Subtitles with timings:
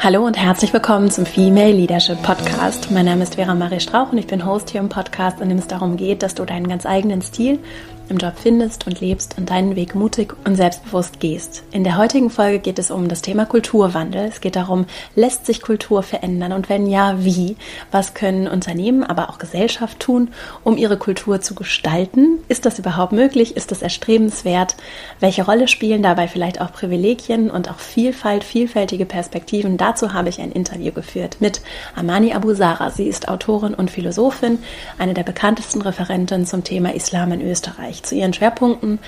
[0.00, 2.92] Hallo und herzlich willkommen zum Female Leadership Podcast.
[2.92, 5.58] Mein Name ist Vera Marie Strauch und ich bin Host hier im Podcast, in dem
[5.58, 7.58] es darum geht, dass du deinen ganz eigenen Stil
[8.08, 11.62] im Job findest und lebst und deinen Weg mutig und selbstbewusst gehst.
[11.72, 14.26] In der heutigen Folge geht es um das Thema Kulturwandel.
[14.26, 17.56] Es geht darum, lässt sich Kultur verändern und wenn ja, wie?
[17.90, 20.30] Was können Unternehmen, aber auch Gesellschaft tun,
[20.64, 22.38] um ihre Kultur zu gestalten?
[22.48, 23.56] Ist das überhaupt möglich?
[23.56, 24.76] Ist das erstrebenswert?
[25.20, 29.76] Welche Rolle spielen dabei vielleicht auch Privilegien und auch Vielfalt, vielfältige Perspektiven?
[29.88, 31.62] Dazu habe ich ein Interview geführt mit
[31.96, 32.90] Amani Abu Sara.
[32.90, 34.58] Sie ist Autorin und Philosophin,
[34.98, 38.02] eine der bekanntesten Referenten zum Thema Islam in Österreich.
[38.02, 38.98] Zu ihren Schwerpunkten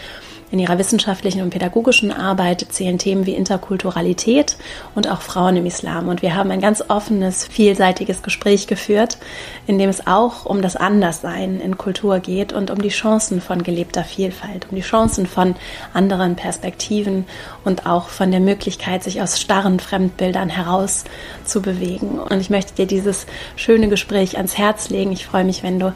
[0.51, 4.57] in ihrer wissenschaftlichen und pädagogischen Arbeit zählen Themen wie Interkulturalität
[4.95, 6.09] und auch Frauen im Islam.
[6.09, 9.19] Und wir haben ein ganz offenes, vielseitiges Gespräch geführt,
[9.67, 13.63] in dem es auch um das Anderssein in Kultur geht und um die Chancen von
[13.63, 15.55] gelebter Vielfalt, um die Chancen von
[15.95, 17.27] anderen Perspektiven
[17.65, 21.05] und auch von der Möglichkeit, sich aus starren Fremdbildern heraus
[21.45, 22.19] zu bewegen.
[22.19, 23.27] Und ich möchte dir dieses
[23.57, 25.13] schöne Gespräch ans Herz legen.
[25.13, 25.93] Ich freue mich, wenn du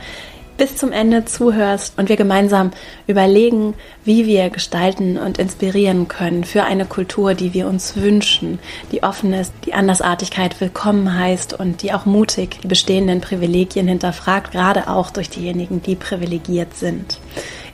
[0.56, 2.70] bis zum Ende zuhörst und wir gemeinsam
[3.06, 3.74] überlegen,
[4.04, 8.58] wie wir gestalten und inspirieren können für eine Kultur, die wir uns wünschen,
[8.92, 14.52] die offen ist, die Andersartigkeit willkommen heißt und die auch mutig die bestehenden Privilegien hinterfragt,
[14.52, 17.18] gerade auch durch diejenigen, die privilegiert sind.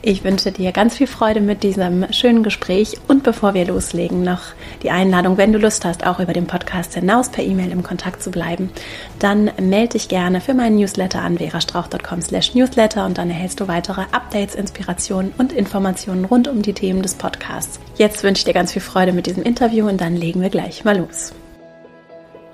[0.03, 4.41] Ich wünsche dir ganz viel Freude mit diesem schönen Gespräch und bevor wir loslegen, noch
[4.83, 8.23] die Einladung, wenn du Lust hast, auch über den Podcast hinaus per E-Mail im Kontakt
[8.23, 8.71] zu bleiben,
[9.19, 13.69] dann melde dich gerne für meinen Newsletter an verastrauch.com slash newsletter und dann erhältst du
[13.69, 17.79] weitere Updates, Inspirationen und Informationen rund um die Themen des Podcasts.
[17.99, 20.83] Jetzt wünsche ich dir ganz viel Freude mit diesem Interview und dann legen wir gleich
[20.83, 21.35] mal los.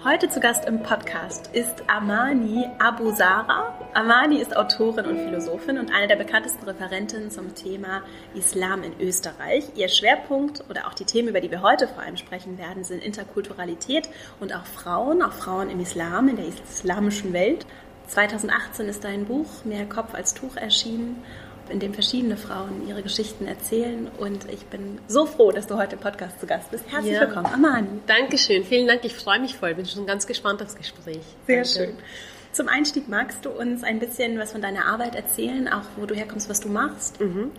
[0.05, 3.75] Heute zu Gast im Podcast ist Amani Abu Sara.
[3.95, 8.03] Amani ist Autorin und Philosophin und eine der bekanntesten Referentinnen zum Thema
[8.35, 9.65] Islam in Österreich.
[9.75, 13.03] Ihr Schwerpunkt oder auch die Themen, über die wir heute vor allem sprechen werden, sind
[13.03, 14.09] Interkulturalität
[14.39, 17.67] und auch Frauen, auch Frauen im Islam, in der islamischen Welt.
[18.09, 21.25] 2018 ist dein Buch Mehr Kopf als Tuch erschienen
[21.71, 24.09] in dem verschiedene Frauen ihre Geschichten erzählen.
[24.19, 26.84] Und ich bin so froh, dass du heute im Podcast zu Gast bist.
[26.88, 27.22] Herzlich ja.
[27.22, 27.88] willkommen, Amani.
[28.06, 29.04] Dankeschön, vielen Dank.
[29.04, 29.75] Ich freue mich voll.
[29.75, 31.21] Bin schon ganz gespannt aufs Gespräch.
[31.47, 31.69] Sehr Danke.
[31.69, 31.97] schön.
[32.56, 36.15] Zum Einstieg magst du uns ein bisschen was von deiner Arbeit erzählen, auch wo du
[36.15, 37.21] herkommst, was du machst?
[37.21, 37.50] Mhm.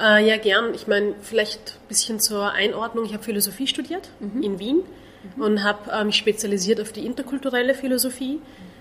[0.00, 0.72] Äh, ja, gern.
[0.72, 3.04] Ich meine, vielleicht ein bisschen zur Einordnung.
[3.04, 4.42] Ich habe Philosophie studiert mhm.
[4.42, 4.82] in Wien
[5.36, 5.42] mhm.
[5.42, 8.40] und habe äh, mich spezialisiert auf die interkulturelle Philosophie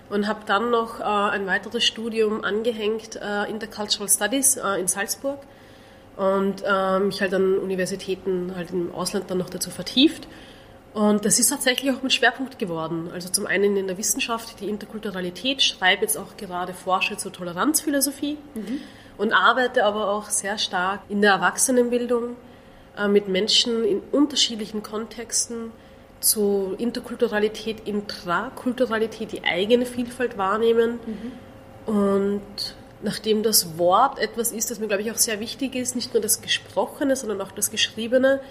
[0.10, 5.40] und habe dann noch äh, ein weiteres Studium angehängt, äh, Intercultural Studies äh, in Salzburg
[6.16, 10.28] und äh, mich halt an Universitäten halt im Ausland dann noch dazu vertieft.
[10.94, 13.10] Und das ist tatsächlich auch mein Schwerpunkt geworden.
[13.14, 18.38] Also zum einen in der Wissenschaft, die Interkulturalität, schreibe jetzt auch gerade Forscher zur Toleranzphilosophie
[18.54, 18.80] mhm.
[19.18, 22.38] und arbeite aber auch sehr stark in der Erwachsenenbildung
[22.98, 25.72] äh, mit Menschen in unterschiedlichen Kontexten,
[26.25, 31.00] zu Interkulturalität, Intrakulturalität, die eigene Vielfalt wahrnehmen.
[31.06, 31.94] Mhm.
[31.94, 36.13] Und nachdem das Wort etwas ist, das mir, glaube ich, auch sehr wichtig ist, nicht
[36.13, 38.41] nur das Gesprochene, sondern auch das Geschriebene,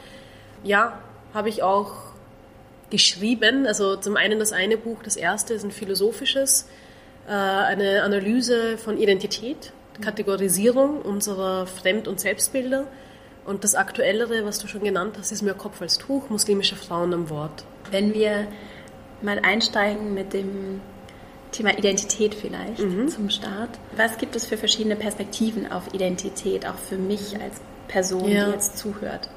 [0.62, 1.01] ja,
[1.35, 1.95] habe ich auch
[2.91, 3.67] geschrieben.
[3.67, 6.69] Also zum einen das eine Buch, das erste ist ein philosophisches,
[7.27, 12.87] äh, eine Analyse von Identität, Kategorisierung unserer Fremd- und Selbstbilder
[13.44, 17.12] und das Aktuellere, was du schon genannt hast, ist mehr Kopf als Tuch, muslimische Frauen
[17.12, 17.65] am Wort.
[17.91, 18.47] Wenn wir
[19.22, 20.81] mal einsteigen mit dem
[21.55, 23.09] Thema Identität vielleicht mhm.
[23.09, 23.71] zum Start.
[23.97, 28.47] Was gibt es für verschiedene Perspektiven auf Identität, auch für mich als Person, ja.
[28.47, 29.31] die jetzt zuhört?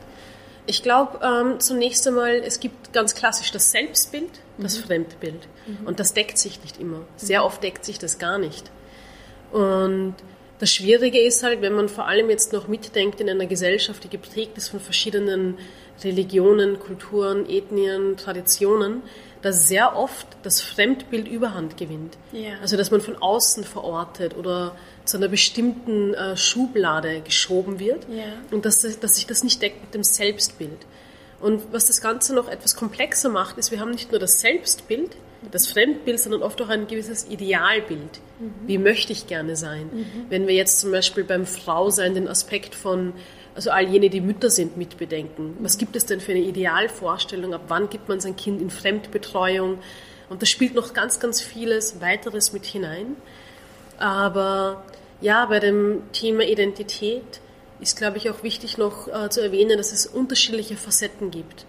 [0.66, 4.84] Ich glaube, ähm, zunächst einmal, es gibt ganz klassisch das Selbstbild, das mhm.
[4.84, 5.48] Fremdbild.
[5.68, 5.88] Mhm.
[5.88, 7.02] Und das deckt sich nicht immer.
[7.16, 8.70] Sehr oft deckt sich das gar nicht.
[9.52, 10.16] Und
[10.60, 14.10] das Schwierige ist halt, wenn man vor allem jetzt noch mitdenkt in einer Gesellschaft, die
[14.10, 15.58] geprägt ist von verschiedenen
[16.04, 19.02] Religionen, Kulturen, Ethnien, Traditionen,
[19.42, 22.18] dass sehr oft das Fremdbild Überhand gewinnt.
[22.32, 22.54] Ja.
[22.62, 24.76] Also dass man von außen verortet oder
[25.06, 28.26] zu einer bestimmten äh, Schublade geschoben wird ja.
[28.52, 30.86] und dass, dass sich das nicht deckt mit dem Selbstbild.
[31.40, 35.12] Und was das Ganze noch etwas komplexer macht, ist, wir haben nicht nur das Selbstbild,
[35.52, 38.20] das Fremdbild, sondern oft auch ein gewisses Idealbild.
[38.40, 38.54] Mhm.
[38.66, 39.90] Wie möchte ich gerne sein?
[39.92, 40.06] Mhm.
[40.30, 43.14] Wenn wir jetzt zum Beispiel beim Frausein den Aspekt von,
[43.56, 45.58] also all jene, die Mütter sind, mitbedenken.
[45.60, 47.54] Was gibt es denn für eine Idealvorstellung?
[47.54, 49.80] Ab wann gibt man sein Kind in Fremdbetreuung?
[50.30, 53.16] Und da spielt noch ganz, ganz vieles weiteres mit hinein.
[53.98, 54.84] Aber
[55.22, 57.42] ja, bei dem Thema Identität
[57.80, 61.66] ist, glaube ich, auch wichtig noch äh, zu erwähnen, dass es unterschiedliche Facetten gibt.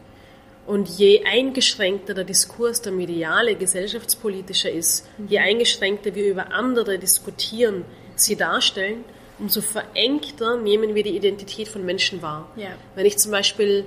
[0.69, 7.87] Und je eingeschränkter der Diskurs, der mediale, gesellschaftspolitische ist, je eingeschränkter wir über andere diskutieren,
[8.17, 9.03] sie darstellen,
[9.39, 12.51] umso verengter nehmen wir die Identität von Menschen wahr.
[12.57, 12.69] Ja.
[12.95, 13.87] Wenn ich zum Beispiel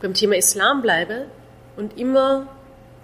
[0.00, 1.26] beim Thema Islam bleibe
[1.76, 2.46] und immer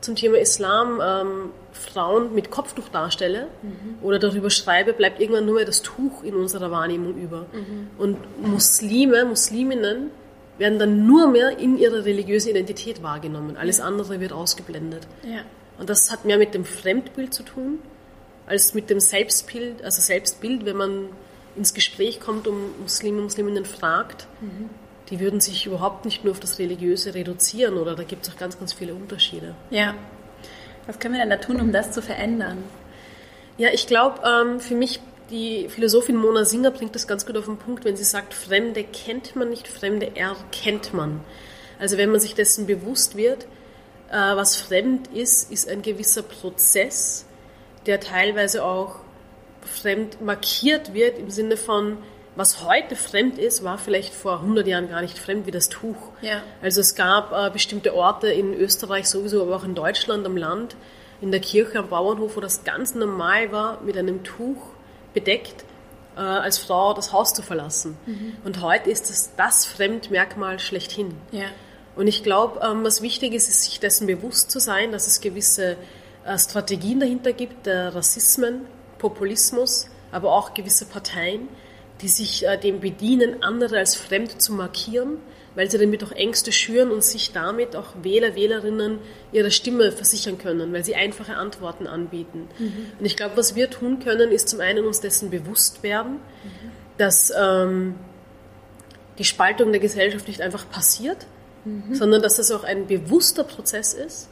[0.00, 3.98] zum Thema Islam ähm, Frauen mit Kopftuch darstelle mhm.
[4.00, 7.44] oder darüber schreibe, bleibt irgendwann nur mehr das Tuch in unserer Wahrnehmung über.
[7.52, 7.90] Mhm.
[7.98, 10.12] Und Muslime, Musliminnen
[10.58, 13.56] werden dann nur mehr in ihrer religiösen Identität wahrgenommen.
[13.56, 15.06] Alles andere wird ausgeblendet.
[15.22, 15.40] Ja.
[15.78, 17.78] Und das hat mehr mit dem Fremdbild zu tun,
[18.46, 21.08] als mit dem Selbstbild, also Selbstbild, wenn man
[21.56, 24.70] ins Gespräch kommt und Muslime, Musliminnen fragt, mhm.
[25.10, 28.38] die würden sich überhaupt nicht nur auf das Religiöse reduzieren oder da gibt es auch
[28.38, 29.54] ganz, ganz viele Unterschiede.
[29.70, 29.94] Ja.
[30.86, 32.64] Was können wir denn da tun, um das zu verändern?
[33.58, 37.44] Ja, ich glaube, ähm, für mich, die Philosophin Mona Singer bringt das ganz gut auf
[37.44, 41.20] den Punkt, wenn sie sagt, Fremde kennt man nicht, Fremde erkennt man.
[41.78, 43.46] Also wenn man sich dessen bewusst wird,
[44.10, 47.26] äh, was fremd ist, ist ein gewisser Prozess,
[47.86, 48.96] der teilweise auch
[49.62, 51.98] fremd markiert wird im Sinne von,
[52.34, 55.96] was heute fremd ist, war vielleicht vor 100 Jahren gar nicht fremd wie das Tuch.
[56.22, 56.42] Ja.
[56.62, 60.76] Also es gab äh, bestimmte Orte in Österreich sowieso, aber auch in Deutschland am Land,
[61.20, 64.62] in der Kirche am Bauernhof, wo das ganz normal war, mit einem Tuch
[65.18, 65.64] bedeckt
[66.16, 67.96] äh, als Frau das Haus zu verlassen.
[68.06, 68.36] Mhm.
[68.44, 71.14] Und heute ist das das Fremdmerkmal schlechthin.
[71.32, 71.46] Ja.
[71.96, 75.20] Und ich glaube, ähm, was wichtig ist, ist sich dessen bewusst zu sein, dass es
[75.20, 75.76] gewisse
[76.24, 78.66] äh, Strategien dahinter gibt, der Rassismen,
[78.98, 81.48] Populismus, aber auch gewisse Parteien,
[82.00, 85.18] die sich äh, dem bedienen, andere als fremd zu markieren,
[85.54, 88.98] weil sie damit auch Ängste schüren und sich damit auch Wähler, Wählerinnen
[89.32, 92.48] ihre Stimme versichern können, weil sie einfache Antworten anbieten.
[92.58, 92.92] Mhm.
[92.98, 96.70] Und ich glaube, was wir tun können, ist zum einen uns dessen bewusst werden, mhm.
[96.96, 97.94] dass ähm,
[99.18, 101.26] die Spaltung der Gesellschaft nicht einfach passiert,
[101.64, 101.94] mhm.
[101.94, 104.28] sondern dass es auch ein bewusster Prozess ist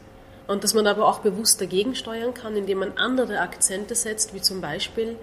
[0.46, 4.40] und dass man aber auch bewusst dagegen steuern kann, indem man andere Akzente setzt, wie
[4.40, 5.16] zum Beispiel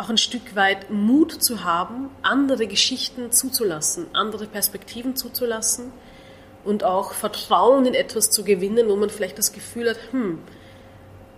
[0.00, 5.92] auch ein Stück weit Mut zu haben, andere Geschichten zuzulassen, andere Perspektiven zuzulassen
[6.64, 10.38] und auch Vertrauen in etwas zu gewinnen, wo man vielleicht das Gefühl hat, hm,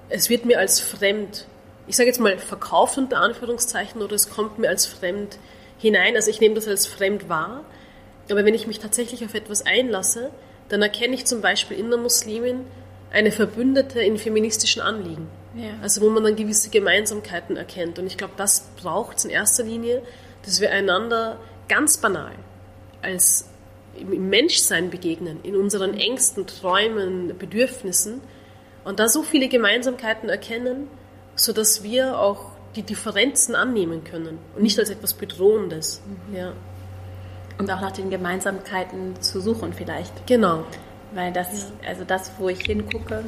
[0.08, 1.46] es wird mir als fremd,
[1.86, 5.38] ich sage jetzt mal verkauft unter Anführungszeichen oder es kommt mir als fremd
[5.78, 7.64] hinein, also ich nehme das als fremd wahr,
[8.30, 10.30] aber wenn ich mich tatsächlich auf etwas einlasse,
[10.68, 12.64] dann erkenne ich zum Beispiel in der Muslimin
[13.12, 15.28] eine Verbündete in feministischen Anliegen.
[15.54, 15.70] Ja.
[15.82, 17.98] Also wo man dann gewisse Gemeinsamkeiten erkennt.
[17.98, 20.02] Und ich glaube, das braucht es in erster Linie,
[20.44, 21.38] dass wir einander
[21.68, 22.32] ganz banal
[23.02, 23.48] als
[23.94, 28.22] im Menschsein begegnen, in unseren Ängsten, Träumen, Bedürfnissen
[28.84, 30.88] und da so viele Gemeinsamkeiten erkennen,
[31.36, 36.00] sodass wir auch die Differenzen annehmen können und nicht als etwas Bedrohendes.
[36.06, 36.36] Mhm.
[36.36, 36.52] Ja.
[37.58, 40.26] Und auch nach den Gemeinsamkeiten zu suchen vielleicht.
[40.26, 40.64] Genau.
[41.14, 41.88] Weil das, ja.
[41.88, 43.24] also das, wo ich hingucke,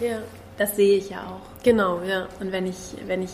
[0.00, 0.18] ja.
[0.58, 1.62] das sehe ich ja auch.
[1.62, 2.28] Genau, ja.
[2.40, 3.32] Und wenn ich, wenn ich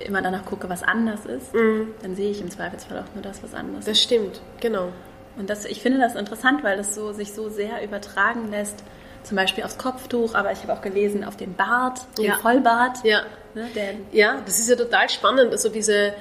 [0.00, 1.88] immer danach gucke, was anders ist, mhm.
[2.02, 3.88] dann sehe ich im Zweifelsfall auch nur das, was anders ist.
[3.88, 4.88] Das stimmt, genau.
[5.36, 8.84] Und das, ich finde das interessant, weil das so, sich so sehr übertragen lässt,
[9.24, 12.34] zum Beispiel aufs Kopftuch, aber ich habe auch gelesen auf den Bart, den ja.
[12.34, 12.98] Vollbart.
[13.04, 13.22] Ja.
[13.54, 13.68] Ne,
[14.12, 16.12] ja, das ist ja total spannend, also diese,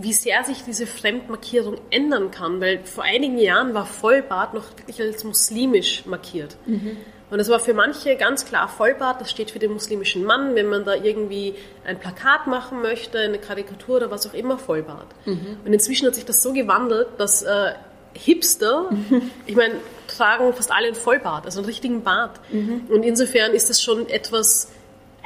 [0.00, 5.00] wie sehr sich diese Fremdmarkierung ändern kann, weil vor einigen Jahren war Vollbart noch wirklich
[5.00, 6.56] als muslimisch markiert.
[6.66, 6.96] Mhm.
[7.30, 10.66] Und das war für manche ganz klar Vollbart, das steht für den muslimischen Mann, wenn
[10.66, 11.54] man da irgendwie
[11.84, 15.08] ein Plakat machen möchte, eine Karikatur oder was auch immer, Vollbart.
[15.26, 15.58] Mhm.
[15.64, 17.72] Und inzwischen hat sich das so gewandelt, dass äh,
[18.14, 19.30] Hipster, mhm.
[19.46, 19.74] ich meine,
[20.06, 22.40] tragen fast alle einen Vollbart, also einen richtigen Bart.
[22.50, 22.86] Mhm.
[22.88, 24.70] Und insofern ist das schon etwas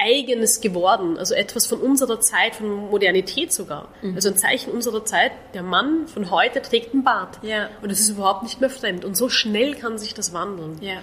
[0.02, 3.88] Eigenes geworden, also etwas von unserer Zeit, von Modernität sogar.
[4.02, 4.14] Mhm.
[4.16, 7.38] Also ein Zeichen unserer Zeit, der Mann von heute trägt einen Bart.
[7.42, 7.68] Ja.
[7.80, 9.04] Und das ist überhaupt nicht mehr fremd.
[9.04, 10.78] Und so schnell kann sich das wandeln.
[10.80, 10.98] Ja.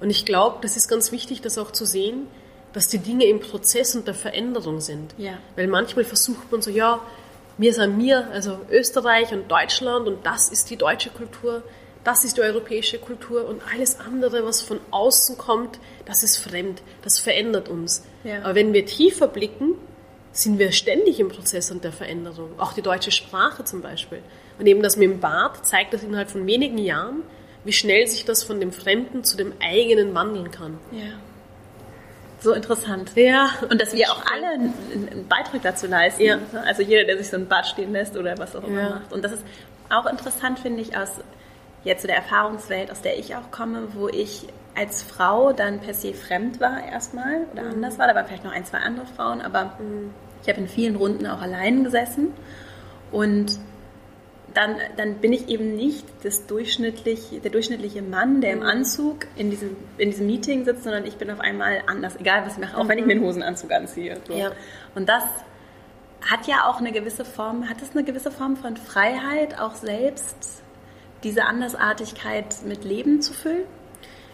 [0.00, 2.26] Und ich glaube, das ist ganz wichtig, das auch zu sehen,
[2.72, 5.14] dass die Dinge im Prozess und der Veränderung sind.
[5.16, 5.38] Ja.
[5.56, 7.00] Weil manchmal versucht man so, ja,
[7.56, 11.62] wir sind mir, also Österreich und Deutschland und das ist die deutsche Kultur,
[12.04, 16.82] das ist die europäische Kultur und alles andere, was von außen kommt, das ist fremd,
[17.02, 18.04] das verändert uns.
[18.24, 18.42] Ja.
[18.42, 19.74] Aber wenn wir tiefer blicken,
[20.32, 22.50] sind wir ständig im Prozess und der Veränderung.
[22.58, 24.18] Auch die deutsche Sprache zum Beispiel.
[24.58, 27.22] Und eben das mit dem Bart zeigt das innerhalb von wenigen Jahren,
[27.64, 30.78] wie schnell sich das von dem Fremden zu dem eigenen wandeln kann.
[30.92, 31.14] Ja.
[32.40, 33.12] So interessant.
[33.14, 33.50] Ja.
[33.70, 36.22] Und dass wir auch alle einen Beitrag dazu leisten.
[36.22, 36.38] Ja.
[36.66, 38.90] Also jeder, der sich so ein Bad stehen lässt oder was auch immer ja.
[38.90, 39.12] macht.
[39.12, 39.44] Und das ist
[39.88, 41.08] auch interessant, finde ich, aus
[41.84, 45.94] jetzt so der Erfahrungswelt, aus der ich auch komme, wo ich als Frau dann per
[45.94, 47.74] se fremd war erstmal oder mhm.
[47.74, 48.08] anders war.
[48.08, 50.10] Da waren vielleicht noch ein, zwei andere Frauen, aber mhm.
[50.42, 52.32] ich habe in vielen Runden auch allein gesessen
[53.12, 53.58] und
[54.52, 58.66] dann, dann bin ich eben nicht das durchschnittlich, der durchschnittliche Mann, der im mhm.
[58.66, 62.54] Anzug in diesem, in diesem Meeting sitzt, sondern ich bin auf einmal anders, egal was
[62.54, 64.20] ich mache, auch wenn ich mir einen Hosenanzug anziehe.
[64.26, 64.34] So.
[64.34, 64.52] Ja.
[64.94, 65.24] Und das
[66.30, 70.63] hat ja auch eine gewisse Form, hat es eine gewisse Form von Freiheit, auch selbst
[71.24, 73.64] diese Andersartigkeit mit Leben zu füllen?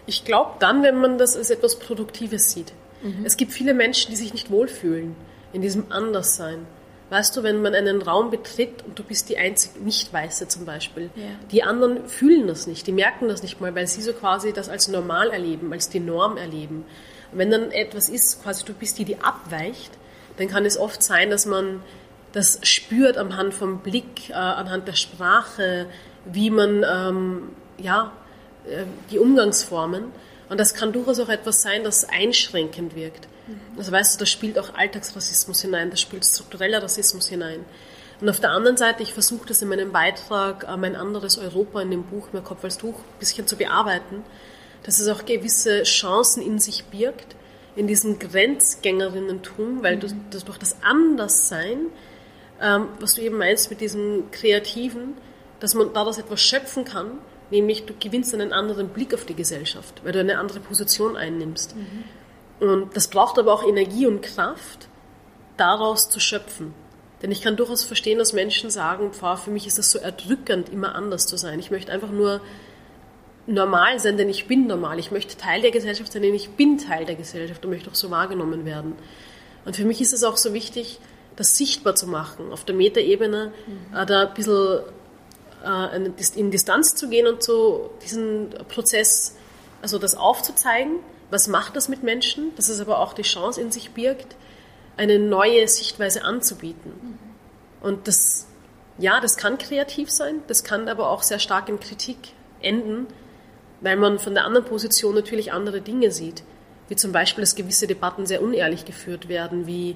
[0.05, 2.73] Ich glaube dann, wenn man das als etwas Produktives sieht.
[3.01, 3.23] Mhm.
[3.23, 5.15] Es gibt viele Menschen, die sich nicht wohlfühlen
[5.53, 6.65] in diesem Anderssein.
[7.09, 11.09] Weißt du, wenn man einen Raum betritt und du bist die einzige Nicht-Weiße zum Beispiel,
[11.15, 11.23] ja.
[11.51, 14.69] die anderen fühlen das nicht, die merken das nicht mal, weil sie so quasi das
[14.69, 16.85] als normal erleben, als die Norm erleben.
[17.31, 19.91] Und wenn dann etwas ist, quasi du bist die, die abweicht,
[20.37, 21.81] dann kann es oft sein, dass man
[22.31, 25.87] das spürt anhand vom Blick, äh, anhand der Sprache,
[26.25, 28.11] wie man, ähm, ja,
[28.65, 30.05] äh, die Umgangsformen.
[30.49, 33.27] Und das kann durchaus auch etwas sein, das einschränkend wirkt.
[33.47, 33.77] Mhm.
[33.77, 37.65] Also weißt du, da spielt auch Alltagsrassismus hinein, da spielt struktureller Rassismus hinein.
[38.19, 41.81] Und auf der anderen Seite, ich versuche das in meinem Beitrag, äh, mein anderes Europa
[41.81, 44.23] in dem Buch, mein Kopf als Tuch, ein bisschen zu bearbeiten,
[44.83, 47.35] dass es auch gewisse Chancen in sich birgt,
[47.75, 49.99] in diesem Grenzgängerinnentum, weil mhm.
[50.01, 51.87] du, das durch das Anderssein,
[52.61, 55.15] ähm, was du eben meinst mit diesem Kreativen,
[55.61, 57.11] dass man daraus etwas schöpfen kann,
[57.51, 61.75] nämlich du gewinnst einen anderen Blick auf die Gesellschaft, weil du eine andere Position einnimmst.
[61.75, 62.67] Mhm.
[62.67, 64.87] Und das braucht aber auch Energie und Kraft,
[65.57, 66.73] daraus zu schöpfen.
[67.21, 70.95] Denn ich kann durchaus verstehen, dass Menschen sagen, für mich ist das so erdrückend, immer
[70.95, 71.59] anders zu sein.
[71.59, 72.41] Ich möchte einfach nur
[73.45, 74.97] normal sein, denn ich bin normal.
[74.97, 77.95] Ich möchte Teil der Gesellschaft sein, denn ich bin Teil der Gesellschaft und möchte auch
[77.95, 78.95] so wahrgenommen werden.
[79.65, 80.99] Und für mich ist es auch so wichtig,
[81.35, 83.97] das sichtbar zu machen, auf der Metaebene, mhm.
[83.97, 84.81] äh, da ein bisschen
[85.63, 89.35] in Distanz zu gehen und so diesen Prozess,
[89.81, 90.99] also das aufzuzeigen,
[91.29, 94.35] was macht das mit Menschen, dass es aber auch die Chance in sich birgt,
[94.97, 96.91] eine neue Sichtweise anzubieten.
[96.91, 97.19] Mhm.
[97.81, 98.47] Und das,
[98.97, 102.17] ja, das kann kreativ sein, das kann aber auch sehr stark in Kritik
[102.61, 103.07] enden,
[103.79, 106.43] weil man von der anderen Position natürlich andere Dinge sieht.
[106.87, 109.95] Wie zum Beispiel, dass gewisse Debatten sehr unehrlich geführt werden, wie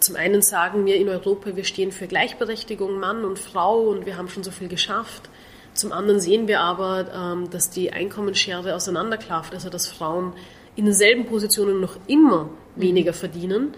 [0.00, 4.16] zum einen sagen wir in Europa, wir stehen für Gleichberechtigung Mann und Frau und wir
[4.16, 5.28] haben schon so viel geschafft.
[5.74, 10.32] Zum anderen sehen wir aber, ähm, dass die Einkommensschere auseinanderklafft, also dass Frauen
[10.76, 13.16] in denselben Positionen noch immer weniger mhm.
[13.16, 13.74] verdienen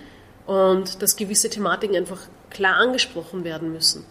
[0.47, 2.21] und dass gewisse Thematiken einfach
[2.51, 4.05] klar angesprochen werden müssen.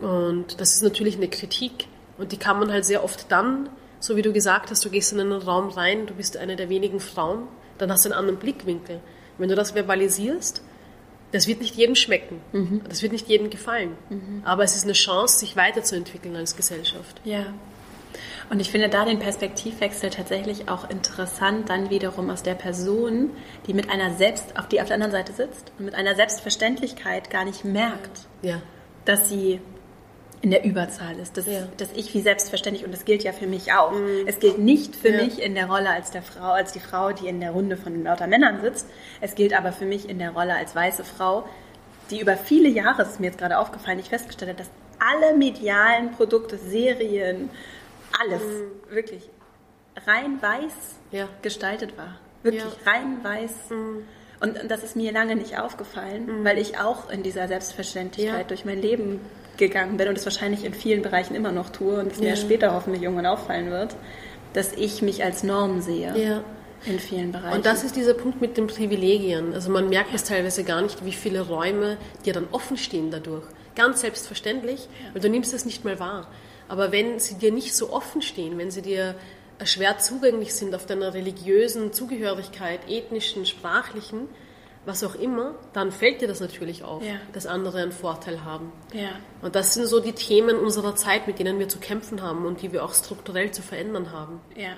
[0.00, 0.06] Mhm.
[0.06, 1.86] Und das ist natürlich eine Kritik
[2.18, 5.12] und die kann man halt sehr oft dann, so wie du gesagt hast, du gehst
[5.12, 8.38] in einen Raum rein, du bist eine der wenigen Frauen, dann hast du einen anderen
[8.38, 9.00] Blickwinkel.
[9.36, 10.62] Wenn du das verbalisierst,
[11.32, 12.40] das wird nicht jedem schmecken.
[12.52, 12.82] Mhm.
[12.88, 13.96] Das wird nicht jedem gefallen.
[14.08, 14.42] Mhm.
[14.44, 17.20] Aber es ist eine Chance, sich weiterzuentwickeln als Gesellschaft.
[17.24, 17.46] Ja.
[18.50, 23.30] Und ich finde da den Perspektivwechsel tatsächlich auch interessant, dann wiederum aus der Person,
[23.68, 27.30] die mit einer Selbst, auf die auf der anderen Seite sitzt und mit einer Selbstverständlichkeit
[27.30, 28.60] gar nicht merkt, ja.
[29.04, 29.60] dass sie
[30.42, 31.68] in der Überzahl ist, dass, ja.
[31.76, 34.26] dass ich wie selbstverständlich, und das gilt ja für mich auch, mhm.
[34.26, 35.22] es gilt nicht für ja.
[35.22, 38.04] mich in der Rolle als der Frau, als die Frau, die in der Runde von
[38.04, 38.86] lauter Männern sitzt,
[39.20, 41.46] es gilt aber für mich in der Rolle als weiße Frau,
[42.10, 45.36] die über viele Jahre, das ist mir jetzt gerade aufgefallen, ich festgestellt habe, dass alle
[45.36, 47.50] medialen Produkte, Serien,
[48.18, 48.94] alles mhm.
[48.94, 49.28] wirklich
[50.06, 50.72] rein weiß
[51.12, 51.28] ja.
[51.42, 52.18] gestaltet war.
[52.42, 53.70] Wirklich rein weiß.
[53.70, 54.04] Mhm.
[54.40, 56.44] Und, und das ist mir lange nicht aufgefallen, mhm.
[56.44, 59.20] weil ich auch in dieser Selbstverständlichkeit durch mein Leben
[59.60, 62.74] gegangen bin und es wahrscheinlich in vielen Bereichen immer noch tue und es mir später
[62.74, 63.94] hoffentlich irgendwann auffallen wird,
[64.52, 66.12] dass ich mich als Norm sehe.
[66.16, 66.42] Ja.
[66.86, 67.58] In vielen Bereichen.
[67.58, 69.52] Und das ist dieser Punkt mit den Privilegien.
[69.52, 73.44] Also man merkt es teilweise gar nicht, wie viele Räume dir dann offen stehen dadurch.
[73.76, 76.26] Ganz selbstverständlich, weil du nimmst es nicht mal wahr.
[76.68, 79.14] Aber wenn sie dir nicht so offen stehen, wenn sie dir
[79.64, 84.28] schwer zugänglich sind auf deiner religiösen Zugehörigkeit, ethnischen, sprachlichen,
[84.86, 87.16] was auch immer, dann fällt dir das natürlich auf, ja.
[87.32, 88.72] dass andere einen Vorteil haben.
[88.94, 89.10] Ja.
[89.42, 92.62] Und das sind so die Themen unserer Zeit, mit denen wir zu kämpfen haben und
[92.62, 94.40] die wir auch strukturell zu verändern haben.
[94.56, 94.70] Ja.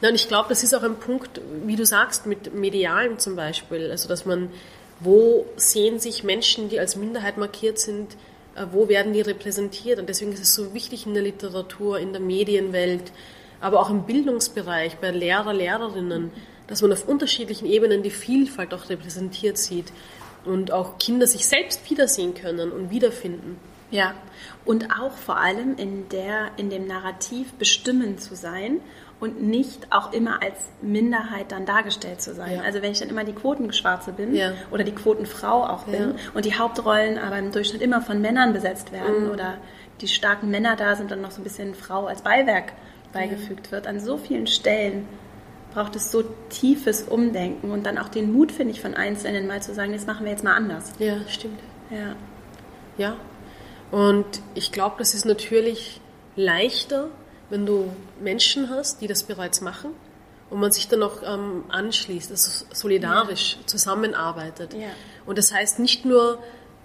[0.00, 3.36] Na, und ich glaube, das ist auch ein Punkt, wie du sagst, mit Medialen zum
[3.36, 4.50] Beispiel, also dass man,
[5.00, 8.16] wo sehen sich Menschen, die als Minderheit markiert sind,
[8.56, 9.98] äh, wo werden die repräsentiert?
[9.98, 13.12] Und deswegen ist es so wichtig in der Literatur, in der Medienwelt,
[13.60, 16.32] aber auch im Bildungsbereich, bei Lehrer, Lehrerinnen,
[16.66, 19.92] dass man auf unterschiedlichen Ebenen die Vielfalt auch repräsentiert sieht
[20.44, 23.58] und auch Kinder sich selbst wiedersehen können und wiederfinden.
[23.90, 24.14] Ja,
[24.64, 28.80] und auch vor allem in, der, in dem Narrativ bestimmend zu sein
[29.20, 32.56] und nicht auch immer als Minderheit dann dargestellt zu sein.
[32.56, 32.62] Ja.
[32.62, 34.52] Also wenn ich dann immer die Quotenschwarze bin ja.
[34.70, 36.14] oder die Quotenfrau auch bin ja.
[36.34, 39.30] und die Hauptrollen aber im Durchschnitt immer von Männern besetzt werden mhm.
[39.30, 39.58] oder
[40.00, 42.72] die starken Männer da sind und noch so ein bisschen Frau als Beiwerk
[43.12, 45.06] beigefügt wird, an so vielen Stellen
[45.74, 49.60] braucht es so tiefes Umdenken und dann auch den Mut, finde ich, von Einzelnen mal
[49.60, 50.92] zu sagen, das machen wir jetzt mal anders.
[50.98, 51.58] Ja, stimmt.
[51.90, 52.14] Ja.
[52.96, 53.16] Ja.
[53.90, 56.00] Und ich glaube, das ist natürlich
[56.36, 57.08] leichter,
[57.50, 59.90] wenn du Menschen hast, die das bereits machen
[60.50, 63.66] und man sich dann auch ähm, anschließt, also solidarisch ja.
[63.66, 64.74] zusammenarbeitet.
[64.74, 64.88] Ja.
[65.26, 66.38] Und das heißt nicht nur,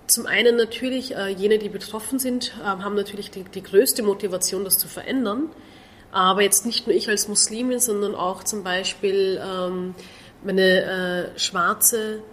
[0.07, 4.63] zum einen natürlich, äh, jene, die betroffen sind, äh, haben natürlich die, die größte Motivation,
[4.63, 5.49] das zu verändern,
[6.11, 9.95] Aber jetzt nicht nur ich als Muslimin, sondern auch zum Beispiel ähm,
[10.43, 12.23] meine äh, schwarze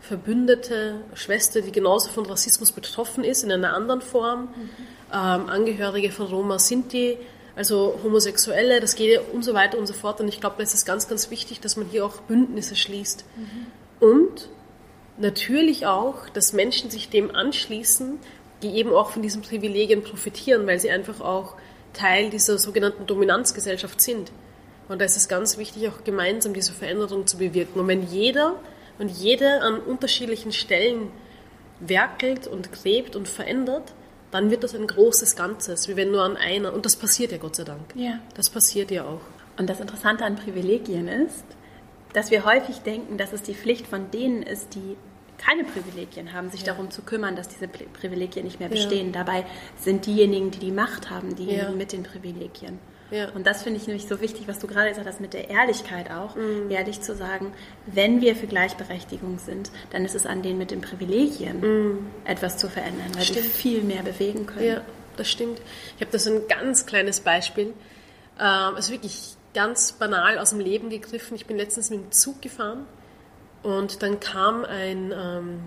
[0.00, 4.70] verbündete Schwester, die genauso von Rassismus betroffen ist, in einer anderen Form, mhm.
[5.12, 7.18] ähm, Angehörige von Roma Sinti,
[7.56, 10.20] also Homosexuelle, das geht und so weiter und so fort.
[10.20, 13.24] Und ich glaube, es ist ganz, ganz wichtig, dass man hier auch Bündnisse schließt.
[13.36, 14.08] Mhm.
[14.08, 14.48] Und
[15.18, 18.18] natürlich auch, dass Menschen sich dem anschließen,
[18.62, 21.56] die eben auch von diesen Privilegien profitieren, weil sie einfach auch
[21.96, 24.30] Teil dieser sogenannten Dominanzgesellschaft sind.
[24.88, 27.80] Und da ist es ganz wichtig, auch gemeinsam diese Veränderung zu bewirken.
[27.80, 28.54] Und wenn jeder
[28.98, 31.10] und jede an unterschiedlichen Stellen
[31.80, 33.92] werkelt und gräbt und verändert,
[34.30, 36.72] dann wird das ein großes Ganzes, wie wenn nur an einer.
[36.72, 37.94] Und das passiert ja Gott sei Dank.
[37.94, 38.20] Ja.
[38.34, 39.20] Das passiert ja auch.
[39.58, 41.44] Und das Interessante an Privilegien ist,
[42.12, 44.96] dass wir häufig denken, dass es die Pflicht von denen ist, die
[45.38, 46.68] keine Privilegien haben, sich ja.
[46.68, 49.08] darum zu kümmern, dass diese Privilegien nicht mehr bestehen.
[49.08, 49.24] Ja.
[49.24, 49.46] Dabei
[49.78, 51.76] sind diejenigen, die die Macht haben, diejenigen ja.
[51.76, 52.78] mit den Privilegien.
[53.10, 53.28] Ja.
[53.30, 56.10] Und das finde ich nämlich so wichtig, was du gerade gesagt hast, mit der Ehrlichkeit
[56.10, 56.70] auch, mhm.
[56.70, 57.52] ehrlich zu sagen,
[57.86, 62.06] wenn wir für Gleichberechtigung sind, dann ist es an denen mit den Privilegien mhm.
[62.24, 63.44] etwas zu verändern, weil stimmt.
[63.44, 64.66] die viel mehr bewegen können.
[64.66, 64.80] Ja,
[65.16, 65.60] das stimmt.
[65.96, 67.74] Ich habe da so ein ganz kleines Beispiel.
[68.38, 71.36] Ähm, also wirklich ganz banal aus dem Leben gegriffen.
[71.36, 72.86] Ich bin letztens mit dem Zug gefahren
[73.62, 75.60] und dann kam ein ähm,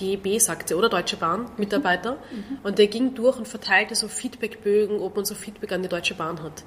[0.00, 2.12] DEB, sagte, oder Deutsche Bahn, Mitarbeiter.
[2.12, 2.58] Mhm.
[2.62, 6.14] Und der ging durch und verteilte so Feedbackbögen, ob man so Feedback an die Deutsche
[6.14, 6.64] Bahn hat.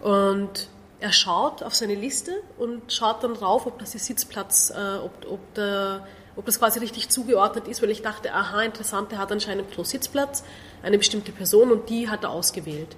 [0.00, 0.68] Und
[1.00, 5.12] er schaut auf seine Liste und schaut dann drauf, ob das der Sitzplatz, äh, ob,
[5.30, 9.30] ob, der, ob das quasi richtig zugeordnet ist, weil ich dachte, aha, interessant, der hat
[9.30, 10.44] anscheinend pro Sitzplatz
[10.82, 12.96] eine bestimmte Person und die hat er ausgewählt.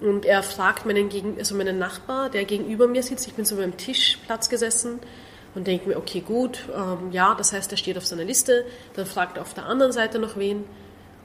[0.00, 3.56] Und er fragt meinen, Gegen also meinen Nachbar, der gegenüber mir sitzt, ich bin so
[3.56, 4.98] beim Tischplatz gesessen,
[5.54, 8.64] und denke mir, okay, gut, ähm, ja, das heißt, er steht auf seiner Liste,
[8.94, 10.64] dann fragt er auf der anderen Seite noch wen.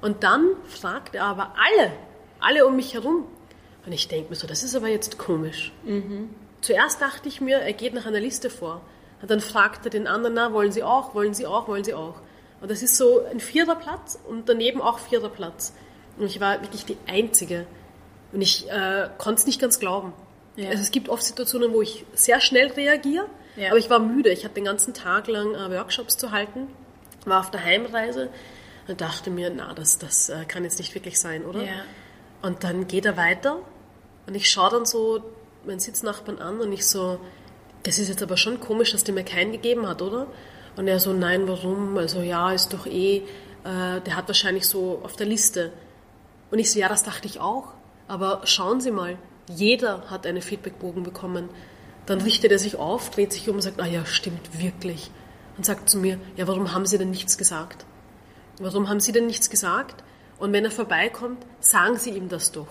[0.02, 1.92] Und dann fragt er aber alle,
[2.40, 3.26] alle um mich herum.
[3.86, 5.72] Und ich denke mir so, das ist aber jetzt komisch.
[5.84, 6.30] Mhm.
[6.62, 8.82] Zuerst dachte ich mir, er geht nach einer Liste vor.
[9.22, 11.94] Und dann fragt er den anderen, na, wollen Sie auch, wollen Sie auch, wollen Sie
[11.94, 12.16] auch.
[12.62, 15.74] Und das ist so ein vierter Platz und daneben auch vierter Platz.
[16.18, 17.68] Und ich war wirklich die Einzige.
[18.32, 20.14] Und ich äh, konnte es nicht ganz glauben.
[20.56, 20.70] Ja.
[20.70, 23.70] Also es gibt oft Situationen, wo ich sehr schnell reagiere ja.
[23.70, 24.30] Aber ich war müde.
[24.30, 26.68] Ich hatte den ganzen Tag lang äh, Workshops zu halten,
[27.26, 28.30] war auf der Heimreise
[28.88, 31.64] und dachte mir, na, das, das äh, kann jetzt nicht wirklich sein, oder?
[31.64, 31.84] Ja.
[32.42, 33.60] Und dann geht er weiter
[34.28, 35.24] und ich schaue dann so
[35.66, 37.20] meinen Sitznachbarn an und ich so,
[37.84, 40.28] das ist jetzt aber schon komisch, dass der mir keinen gegeben hat, oder?
[40.76, 41.98] Und er so, nein, warum?
[41.98, 45.72] Also ja, ist doch eh, äh, der hat wahrscheinlich so auf der Liste.
[46.52, 47.74] Und ich so, ja, das dachte ich auch.
[48.08, 51.50] Aber schauen Sie mal, jeder hat einen Feedbackbogen bekommen.
[52.06, 55.12] Dann richtet er sich auf, dreht sich um und sagt, ah ja, stimmt wirklich.
[55.58, 57.86] Und sagt zu mir, ja, warum haben Sie denn nichts gesagt?
[58.60, 60.04] Warum haben Sie denn nichts gesagt?
[60.38, 62.68] Und wenn er vorbeikommt, sagen Sie ihm das doch.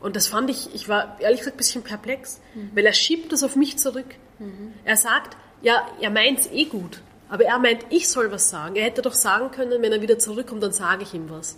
[0.00, 2.70] Und das fand ich, ich war ehrlich gesagt ein bisschen perplex, mhm.
[2.74, 4.06] weil er schiebt das auf mich zurück.
[4.38, 4.74] Mhm.
[4.84, 8.76] Er sagt, ja, er meint es eh gut, aber er meint, ich soll was sagen.
[8.76, 11.56] Er hätte doch sagen können, wenn er wieder zurückkommt, dann sage ich ihm was.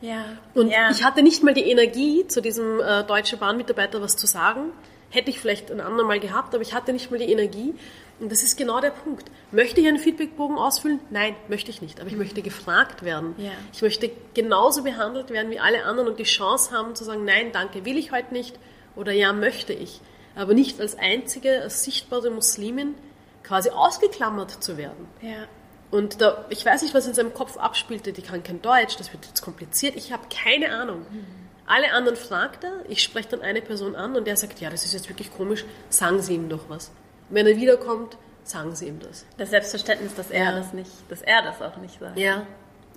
[0.00, 0.24] Ja.
[0.54, 0.90] Und ja.
[0.90, 4.72] ich hatte nicht mal die Energie, zu diesem äh, deutschen Bahnmitarbeiter was zu sagen.
[5.10, 7.74] Hätte ich vielleicht ein andermal gehabt, aber ich hatte nicht mal die Energie.
[8.20, 9.30] Und das ist genau der Punkt.
[9.50, 11.00] Möchte ich einen Feedbackbogen ausfüllen?
[11.10, 12.00] Nein, möchte ich nicht.
[12.00, 13.34] Aber ich möchte gefragt werden.
[13.38, 13.52] Ja.
[13.72, 17.50] Ich möchte genauso behandelt werden wie alle anderen und die Chance haben zu sagen, nein,
[17.52, 18.58] danke, will ich heute nicht
[18.94, 20.00] oder ja, möchte ich.
[20.36, 22.94] Aber nicht als einzige, als sichtbare Muslimin
[23.42, 25.08] quasi ausgeklammert zu werden.
[25.22, 25.46] Ja.
[25.90, 29.12] Und da, ich weiß nicht, was in seinem Kopf abspielte, die kann kein Deutsch, das
[29.12, 31.00] wird jetzt kompliziert, ich habe keine Ahnung.
[31.10, 31.49] Mhm.
[31.70, 34.84] Alle anderen fragt er, ich spreche dann eine Person an und der sagt, ja, das
[34.84, 36.90] ist jetzt wirklich komisch, sagen Sie ihm doch was.
[37.28, 39.24] wenn er wiederkommt, sagen Sie ihm das.
[39.38, 40.58] Das Selbstverständnis, dass er ja.
[40.58, 42.18] das nicht, dass er das auch nicht sagt.
[42.18, 42.44] Ja.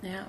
[0.02, 0.26] Ja.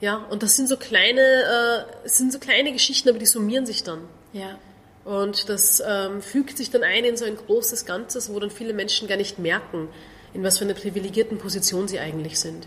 [0.00, 3.82] Ja, und das sind so kleine, äh, sind so kleine Geschichten, aber die summieren sich
[3.82, 4.08] dann.
[4.32, 4.58] Ja.
[5.04, 8.72] Und das ähm, fügt sich dann ein in so ein großes Ganzes, wo dann viele
[8.72, 9.90] Menschen gar nicht merken,
[10.32, 12.66] in was für einer privilegierten Position sie eigentlich sind.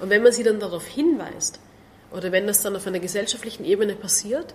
[0.00, 1.60] Und wenn man sie dann darauf hinweist,
[2.16, 4.54] oder wenn das dann auf einer gesellschaftlichen Ebene passiert,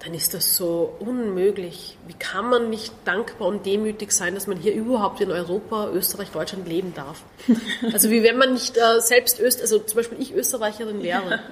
[0.00, 1.96] dann ist das so unmöglich.
[2.06, 6.28] Wie kann man nicht dankbar und demütig sein, dass man hier überhaupt in Europa, Österreich,
[6.30, 7.22] Deutschland leben darf?
[7.92, 11.30] Also wie wenn man nicht äh, selbst Öst, also zum Beispiel ich Österreicherin wäre.
[11.30, 11.40] Ja.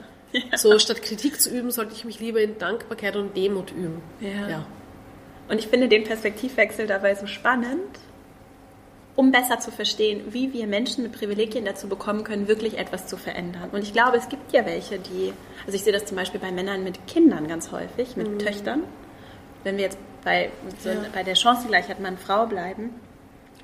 [0.51, 0.59] Ja.
[0.59, 4.03] So statt Kritik zu üben, sollte ich mich lieber in Dankbarkeit und Demut üben.
[4.21, 4.49] Ja.
[4.49, 4.67] ja.
[5.49, 8.01] Und ich finde den Perspektivwechsel dabei so spannend,
[9.17, 13.17] um besser zu verstehen, wie wir Menschen mit Privilegien dazu bekommen können, wirklich etwas zu
[13.17, 13.71] verändern.
[13.71, 15.33] Und ich glaube, es gibt ja welche, die,
[15.67, 18.39] also ich sehe das zum Beispiel bei Männern mit Kindern ganz häufig, mit mhm.
[18.39, 18.83] Töchtern.
[19.63, 20.51] Wenn wir jetzt bei,
[20.81, 20.97] so ja.
[21.13, 22.91] bei der Chancengleichheit Mann-Frau bleiben,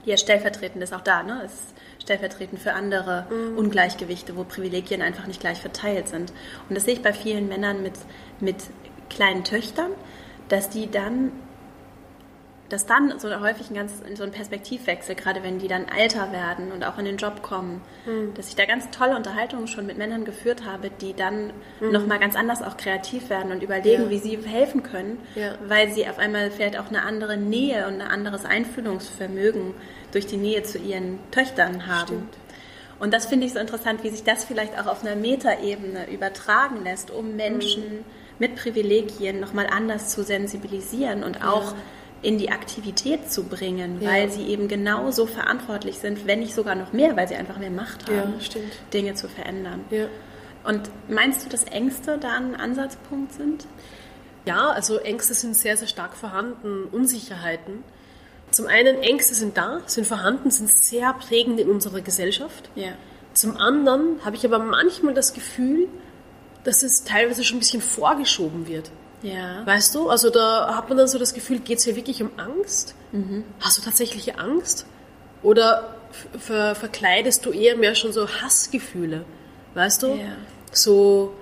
[0.04, 1.42] die ja stellvertretend ist auch da, ne?
[1.44, 3.58] ist stellvertretend für andere mhm.
[3.58, 6.32] Ungleichgewichte, wo Privilegien einfach nicht gleich verteilt sind.
[6.68, 7.94] Und das sehe ich bei vielen Männern mit,
[8.38, 8.56] mit
[9.08, 9.90] kleinen Töchtern,
[10.48, 11.32] dass die dann
[12.70, 16.70] dass dann so häufig ein ganz so ein Perspektivwechsel, gerade wenn die dann älter werden
[16.70, 18.32] und auch in den Job kommen, mhm.
[18.34, 21.90] dass ich da ganz tolle Unterhaltungen schon mit Männern geführt habe, die dann mhm.
[21.90, 24.10] noch mal ganz anders auch kreativ werden und überlegen, ja.
[24.10, 25.56] wie sie helfen können, ja.
[25.66, 29.74] weil sie auf einmal vielleicht auch eine andere Nähe und ein anderes Einfühlungsvermögen
[30.12, 32.06] durch die Nähe zu ihren Töchtern haben.
[32.06, 32.36] Stimmt.
[33.00, 36.84] Und das finde ich so interessant, wie sich das vielleicht auch auf einer Metaebene übertragen
[36.84, 38.04] lässt, um Menschen mhm.
[38.38, 41.78] mit Privilegien noch mal anders zu sensibilisieren und auch ja
[42.22, 44.10] in die Aktivität zu bringen, ja.
[44.10, 47.70] weil sie eben genauso verantwortlich sind, wenn nicht sogar noch mehr, weil sie einfach mehr
[47.70, 48.60] Macht haben, ja,
[48.92, 49.84] Dinge zu verändern.
[49.90, 50.06] Ja.
[50.64, 53.66] Und meinst du, dass Ängste da ein Ansatzpunkt sind?
[54.44, 57.84] Ja, also Ängste sind sehr, sehr stark vorhanden, Unsicherheiten.
[58.50, 62.68] Zum einen, Ängste sind da, sind vorhanden, sind sehr prägend in unserer Gesellschaft.
[62.74, 62.92] Ja.
[63.32, 65.88] Zum anderen habe ich aber manchmal das Gefühl,
[66.64, 68.90] dass es teilweise schon ein bisschen vorgeschoben wird.
[69.22, 69.64] Ja.
[69.66, 72.30] Weißt du, also da hat man dann so das Gefühl, geht es hier wirklich um
[72.36, 72.94] Angst?
[73.12, 73.44] Mhm.
[73.60, 74.86] Hast du tatsächliche Angst?
[75.42, 75.94] Oder
[76.38, 79.24] ver verkleidest du eher mehr schon so Hassgefühle?
[79.74, 80.08] Weißt du?
[80.08, 80.36] Ja.
[80.72, 81.34] So,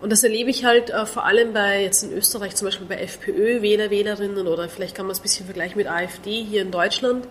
[0.00, 2.96] und das erlebe ich halt äh, vor allem bei, jetzt in Österreich zum Beispiel bei
[2.96, 6.70] FPÖ, Wähler, Wählerinnen oder vielleicht kann man es ein bisschen vergleichen mit AfD hier in
[6.70, 7.26] Deutschland,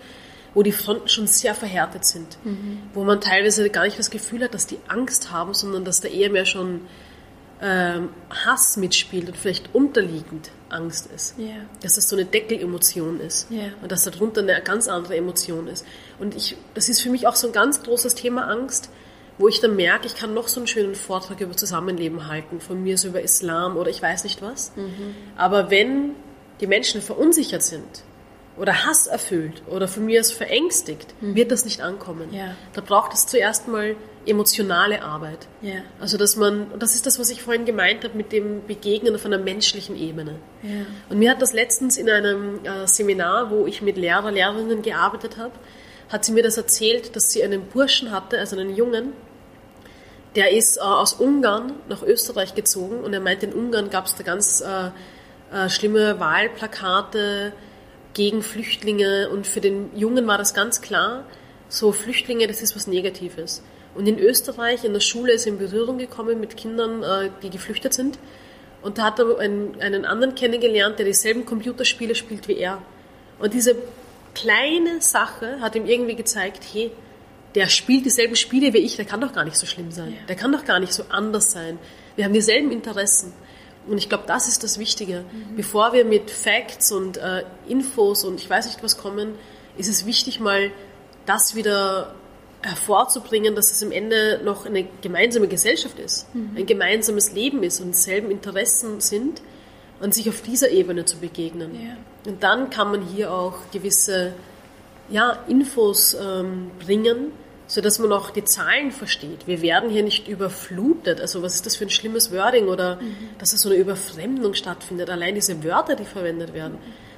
[0.53, 2.37] wo die Fronten schon sehr verhärtet sind.
[2.43, 2.79] Mhm.
[2.93, 6.07] Wo man teilweise gar nicht das Gefühl hat, dass die Angst haben, sondern dass da
[6.07, 6.81] eher mehr schon
[7.61, 11.37] ähm, Hass mitspielt und vielleicht unterliegend Angst ist.
[11.39, 11.65] Yeah.
[11.81, 13.69] Dass das so eine Deckelemotion ist yeah.
[13.81, 15.85] und dass darunter eine ganz andere Emotion ist.
[16.19, 18.89] Und ich, das ist für mich auch so ein ganz großes Thema Angst,
[19.37, 22.83] wo ich dann merke, ich kann noch so einen schönen Vortrag über Zusammenleben halten, von
[22.83, 24.71] mir so über Islam oder ich weiß nicht was.
[24.75, 25.15] Mhm.
[25.35, 26.11] Aber wenn
[26.61, 28.03] die Menschen verunsichert sind
[28.57, 31.35] oder Hass erfüllt oder von mir aus verängstigt, mhm.
[31.35, 32.33] wird das nicht ankommen.
[32.33, 32.55] Ja.
[32.73, 35.47] Da braucht es zuerst mal emotionale Arbeit.
[35.61, 35.81] Ja.
[35.99, 39.13] Also dass man, und das ist das, was ich vorhin gemeint habe mit dem Begegnen
[39.15, 40.39] auf einer menschlichen Ebene.
[40.63, 40.85] Ja.
[41.09, 45.37] Und mir hat das letztens in einem äh, Seminar, wo ich mit Lehrer, Lehrerinnen gearbeitet
[45.37, 45.53] habe,
[46.09, 49.13] hat sie mir das erzählt, dass sie einen Burschen hatte, also einen Jungen,
[50.35, 54.15] der ist äh, aus Ungarn nach Österreich gezogen und er meint, in Ungarn gab es
[54.15, 54.89] da ganz äh,
[55.55, 57.53] äh, schlimme Wahlplakate,
[58.15, 61.25] gegen Flüchtlinge und für den Jungen war das ganz klar,
[61.69, 63.61] so Flüchtlinge, das ist was Negatives.
[63.93, 67.49] Und in Österreich, in der Schule ist er in Berührung gekommen mit Kindern, äh, die
[67.49, 68.17] geflüchtet sind.
[68.81, 72.81] Und da hat er einen, einen anderen kennengelernt, der dieselben Computerspiele spielt wie er.
[73.39, 73.75] Und diese
[74.33, 76.91] kleine Sache hat ihm irgendwie gezeigt, hey,
[77.55, 80.11] der spielt dieselben Spiele wie ich, der kann doch gar nicht so schlimm sein.
[80.11, 80.25] Ja.
[80.27, 81.79] Der kann doch gar nicht so anders sein.
[82.15, 83.33] Wir haben dieselben Interessen.
[83.87, 85.21] Und ich glaube, das ist das Wichtige.
[85.21, 85.55] Mhm.
[85.55, 89.35] Bevor wir mit Facts und äh, Infos und ich weiß nicht was kommen,
[89.77, 90.71] ist es wichtig, mal
[91.25, 92.13] das wieder
[92.61, 96.51] hervorzubringen, dass es am Ende noch eine gemeinsame Gesellschaft ist, mhm.
[96.57, 99.41] ein gemeinsames Leben ist und selben Interessen sind
[99.99, 101.75] und sich auf dieser Ebene zu begegnen.
[101.75, 102.31] Ja.
[102.31, 104.33] Und dann kann man hier auch gewisse
[105.09, 107.31] ja, Infos ähm, bringen,
[107.67, 109.47] so dass man auch die Zahlen versteht.
[109.47, 111.19] Wir werden hier nicht überflutet.
[111.19, 113.15] Also was ist das für ein schlimmes Wording oder mhm.
[113.39, 115.09] dass es so eine Überfremdung stattfindet.
[115.09, 116.77] Allein diese Wörter, die verwendet werden,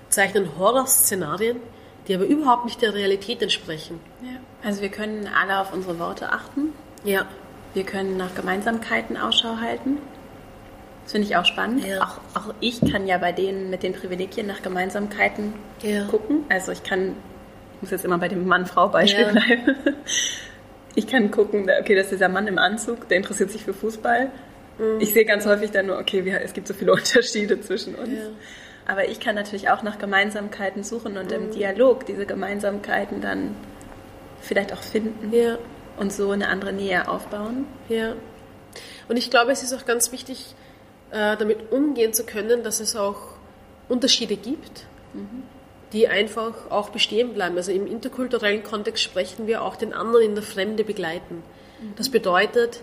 [0.10, 1.57] zeichnen Horrorszenarien,
[2.07, 3.99] die aber überhaupt nicht der Realität entsprechen.
[4.21, 4.39] Ja.
[4.63, 6.73] Also wir können alle auf unsere Worte achten.
[7.03, 7.25] Ja.
[7.73, 9.97] Wir können nach Gemeinsamkeiten Ausschau halten.
[11.03, 11.86] Das finde ich auch spannend.
[11.86, 12.03] Ja.
[12.03, 16.05] Auch, auch ich kann ja bei denen mit den Privilegien nach Gemeinsamkeiten ja.
[16.05, 16.45] gucken.
[16.49, 17.15] Also ich kann
[17.81, 19.31] muss jetzt immer bei dem Mann-Frau-Beispiel ja.
[19.31, 19.75] bleiben.
[20.95, 24.31] Ich kann gucken, okay, das ist dieser Mann im Anzug, der interessiert sich für Fußball.
[24.79, 24.99] Mhm.
[24.99, 28.09] Ich sehe ganz häufig dann nur, okay, es gibt so viele Unterschiede zwischen uns.
[28.13, 28.29] Ja.
[28.87, 31.35] Aber ich kann natürlich auch nach Gemeinsamkeiten suchen und mhm.
[31.35, 33.55] im Dialog diese Gemeinsamkeiten dann
[34.41, 35.59] vielleicht auch finden ja.
[35.97, 37.65] und so eine andere Nähe aufbauen.
[37.89, 38.13] Ja.
[39.07, 40.55] Und ich glaube, es ist auch ganz wichtig,
[41.11, 43.33] äh, damit umgehen zu können, dass es auch
[43.87, 44.85] Unterschiede gibt.
[45.13, 45.43] Mhm
[45.93, 47.56] die einfach auch bestehen bleiben.
[47.58, 51.43] Also im interkulturellen Kontext sprechen wir auch den anderen in der Fremde begleiten.
[51.95, 52.82] Das bedeutet,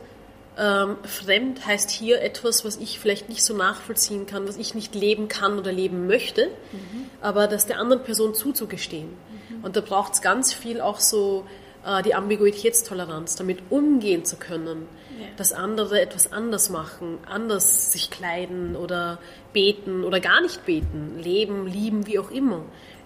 [0.57, 4.95] ähm, fremd heißt hier etwas, was ich vielleicht nicht so nachvollziehen kann, was ich nicht
[4.95, 7.11] leben kann oder leben möchte, mhm.
[7.21, 9.09] aber das der anderen Person zuzugestehen.
[9.09, 9.65] Mhm.
[9.65, 11.45] Und da braucht es ganz viel auch so
[11.85, 14.87] äh, die Ambiguitätstoleranz, damit umgehen zu können,
[15.19, 15.27] ja.
[15.37, 19.19] dass andere etwas anders machen, anders sich kleiden oder
[19.53, 22.63] beten oder gar nicht beten, leben, lieben, wie auch immer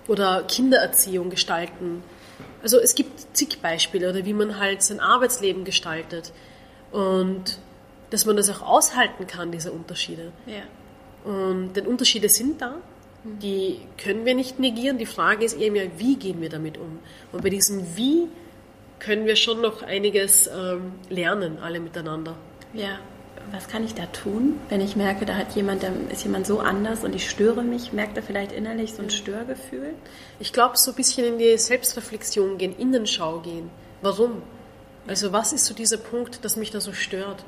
[0.09, 2.03] oder Kindererziehung gestalten.
[2.63, 6.33] Also es gibt zig Beispiele oder wie man halt sein Arbeitsleben gestaltet
[6.91, 7.59] und
[8.11, 10.33] dass man das auch aushalten kann, diese Unterschiede.
[10.47, 10.63] Ja.
[11.31, 12.77] Und denn Unterschiede sind da,
[13.23, 14.99] die können wir nicht negieren.
[14.99, 16.99] Die Frage ist eher mehr, wie gehen wir damit um?
[17.33, 18.29] Und bei diesem Wie
[18.99, 22.35] können wir schon noch einiges ähm, lernen, alle miteinander.
[22.73, 22.99] Ja,
[23.51, 26.61] was kann ich da tun, wenn ich merke, da hat jemand, da ist jemand so
[26.61, 29.95] anders und ich störe mich, merkt er vielleicht innerlich so ein Störgefühl?
[30.39, 33.71] Ich glaube, so ein bisschen in die Selbstreflexion gehen, Innenschau gehen.
[34.03, 34.43] Warum?
[35.07, 37.45] Also was ist so dieser Punkt, das mich da so stört?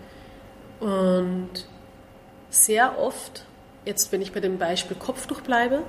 [0.81, 1.51] Und
[2.49, 3.45] sehr oft,
[3.85, 5.83] jetzt wenn ich bei dem Beispiel Kopftuch bleibe,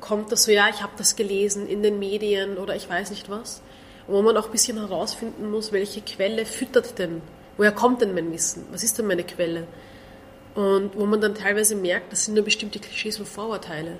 [0.00, 3.30] kommt das so, ja, ich habe das gelesen in den Medien oder ich weiß nicht
[3.30, 3.62] was.
[4.06, 7.22] Wo man auch ein bisschen herausfinden muss, welche Quelle füttert denn
[7.56, 8.66] Woher kommt denn mein Wissen?
[8.72, 9.66] Was ist denn meine Quelle?
[10.54, 13.98] Und wo man dann teilweise merkt, das sind nur bestimmte Klischees und Vorurteile.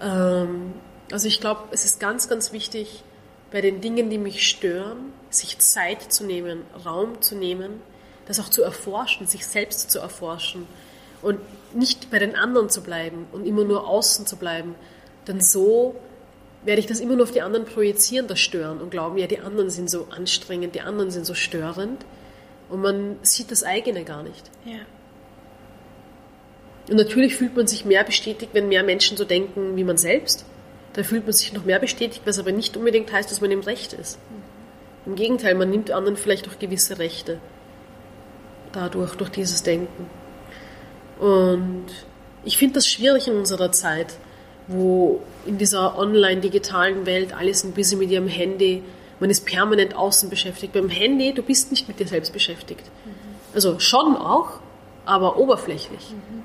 [0.00, 0.74] Ähm,
[1.10, 3.02] also ich glaube, es ist ganz, ganz wichtig,
[3.50, 7.82] bei den Dingen, die mich stören, sich Zeit zu nehmen, Raum zu nehmen,
[8.26, 10.66] das auch zu erforschen, sich selbst zu erforschen
[11.22, 11.38] und
[11.74, 14.74] nicht bei den anderen zu bleiben und immer nur außen zu bleiben.
[15.26, 15.94] Denn so
[16.64, 19.40] werde ich das immer nur auf die anderen projizieren, das Stören und glauben, ja, die
[19.40, 22.04] anderen sind so anstrengend, die anderen sind so störend.
[22.68, 24.50] Und man sieht das eigene gar nicht.
[24.64, 24.80] Ja.
[26.88, 30.44] Und natürlich fühlt man sich mehr bestätigt, wenn mehr Menschen so denken wie man selbst.
[30.92, 33.60] Da fühlt man sich noch mehr bestätigt, was aber nicht unbedingt heißt, dass man im
[33.60, 34.18] Recht ist.
[34.18, 35.12] Mhm.
[35.12, 37.38] Im Gegenteil, man nimmt anderen vielleicht auch gewisse Rechte
[38.72, 40.08] dadurch, durch dieses Denken.
[41.18, 41.86] Und
[42.44, 44.14] ich finde das schwierig in unserer Zeit,
[44.66, 48.82] wo in dieser online-digitalen Welt alles ein bisschen mit ihrem Handy
[49.20, 50.72] man ist permanent außen beschäftigt.
[50.72, 52.84] Beim Handy, du bist nicht mit dir selbst beschäftigt.
[53.04, 53.10] Mhm.
[53.54, 54.60] Also schon auch,
[55.04, 56.10] aber oberflächlich.
[56.10, 56.42] Mhm.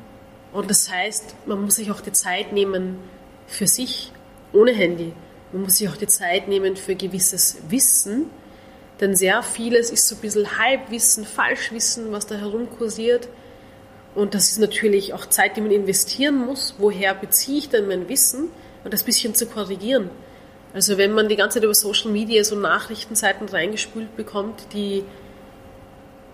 [0.51, 2.97] Und das heißt, man muss sich auch die Zeit nehmen
[3.47, 4.11] für sich,
[4.53, 5.13] ohne Handy.
[5.51, 8.29] Man muss sich auch die Zeit nehmen für gewisses Wissen,
[8.99, 13.29] denn sehr vieles ist so ein bisschen Halbwissen, Falschwissen, was da herumkursiert.
[14.15, 16.75] Und das ist natürlich auch Zeit, die man investieren muss.
[16.77, 18.49] Woher beziehe ich denn mein Wissen?
[18.83, 20.09] Und das bisschen zu korrigieren.
[20.73, 25.03] Also wenn man die ganze Zeit über Social Media so Nachrichtenseiten reingespült bekommt, die,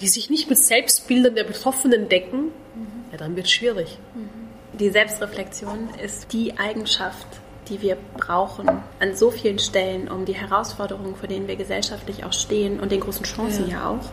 [0.02, 3.06] die sich nicht mit Selbstbildern der Betroffenen decken, mhm.
[3.12, 3.98] ja, dann wird es schwierig.
[4.14, 4.78] Mhm.
[4.78, 7.28] Die Selbstreflexion ist die Eigenschaft,
[7.70, 8.70] die wir brauchen
[9.00, 13.00] an so vielen Stellen, um die Herausforderungen, vor denen wir gesellschaftlich auch stehen und den
[13.00, 14.12] großen Chancen ja, ja auch,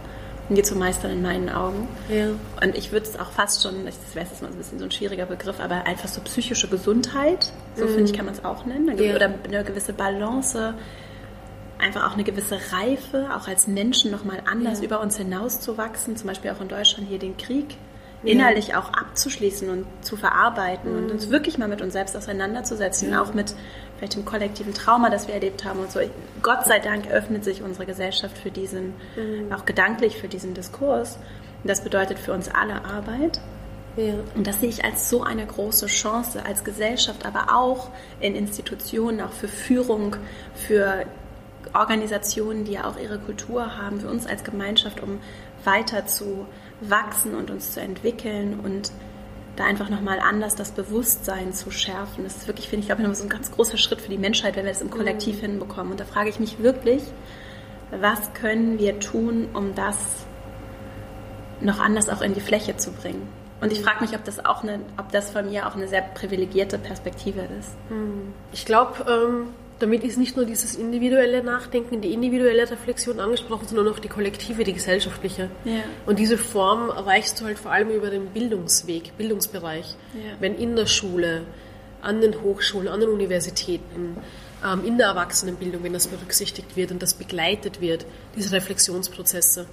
[0.54, 1.88] die zu meistern in meinen Augen.
[2.08, 2.28] Ja.
[2.62, 4.90] Und ich würde es auch fast schon, das wäre jetzt mal ein bisschen so ein
[4.90, 7.88] schwieriger Begriff, aber einfach so psychische Gesundheit, so mhm.
[7.88, 8.96] finde ich, kann man es auch nennen.
[8.98, 9.14] Ja.
[9.14, 10.74] Oder eine gewisse Balance,
[11.78, 14.86] einfach auch eine gewisse Reife, auch als Menschen nochmal anders ja.
[14.86, 17.76] über uns hinauszuwachsen, zum Beispiel auch in Deutschland hier den Krieg
[18.22, 20.98] innerlich auch abzuschließen und zu verarbeiten mhm.
[20.98, 23.54] und uns wirklich mal mit uns selbst auseinanderzusetzen, auch mit
[23.96, 26.00] vielleicht dem kollektiven Trauma, das wir erlebt haben und so.
[26.42, 29.52] Gott sei Dank öffnet sich unsere Gesellschaft für diesen, mhm.
[29.52, 31.16] auch gedanklich für diesen Diskurs.
[31.62, 33.40] Und das bedeutet für uns alle Arbeit.
[33.96, 34.14] Ja.
[34.34, 39.20] Und das sehe ich als so eine große Chance, als Gesellschaft, aber auch in Institutionen,
[39.20, 40.16] auch für Führung,
[40.54, 41.04] für
[41.74, 45.20] Organisationen, die ja auch ihre Kultur haben, für uns als Gemeinschaft, um
[45.64, 46.46] weiter zu
[46.88, 48.92] wachsen und uns zu entwickeln und
[49.56, 52.24] da einfach nochmal anders das Bewusstsein zu schärfen.
[52.24, 54.56] Das ist wirklich, finde ich, glaube ich, so ein ganz großer Schritt für die Menschheit,
[54.56, 55.46] wenn wir es im Kollektiv mhm.
[55.46, 55.92] hinbekommen.
[55.92, 57.02] Und da frage ich mich wirklich,
[57.90, 59.96] was können wir tun, um das
[61.60, 63.28] noch anders auch in die Fläche zu bringen?
[63.60, 66.02] Und ich frage mich, ob das auch eine, ob das von mir auch eine sehr
[66.02, 67.76] privilegierte Perspektive ist.
[67.90, 68.32] Mhm.
[68.52, 69.48] Ich glaube, ähm,
[69.82, 74.62] damit ist nicht nur dieses individuelle Nachdenken, die individuelle Reflexion angesprochen, sondern auch die kollektive,
[74.62, 75.50] die gesellschaftliche.
[75.64, 75.82] Ja.
[76.06, 79.96] Und diese Form erreichst du halt vor allem über den Bildungsweg, Bildungsbereich.
[80.14, 80.36] Ja.
[80.38, 81.42] Wenn in der Schule,
[82.00, 84.16] an den Hochschulen, an den Universitäten,
[84.64, 89.66] ähm, in der Erwachsenenbildung, wenn das berücksichtigt wird und das begleitet wird, diese Reflexionsprozesse.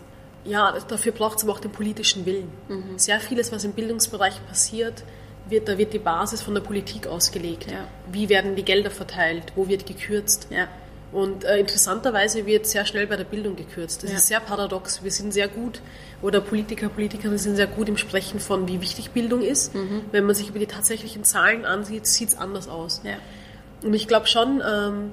[0.43, 2.49] Ja, dafür braucht es aber auch den politischen Willen.
[2.67, 2.97] Mhm.
[2.97, 5.03] Sehr vieles, was im Bildungsbereich passiert,
[5.49, 7.71] wird, da wird die Basis von der Politik ausgelegt.
[7.71, 7.87] Ja.
[8.11, 9.43] Wie werden die Gelder verteilt?
[9.55, 10.47] Wo wird gekürzt?
[10.49, 10.67] Ja.
[11.11, 14.03] Und äh, interessanterweise wird sehr schnell bei der Bildung gekürzt.
[14.03, 14.17] Das ja.
[14.17, 15.03] ist sehr paradox.
[15.03, 15.81] Wir sind sehr gut,
[16.21, 19.73] oder Politiker, Politikerinnen sind sehr gut im Sprechen von, wie wichtig Bildung ist.
[19.73, 20.01] Mhm.
[20.11, 23.01] Wenn man sich über die tatsächlichen Zahlen ansieht, sieht es anders aus.
[23.03, 23.15] Ja.
[23.81, 25.11] Und ich glaube schon, ähm,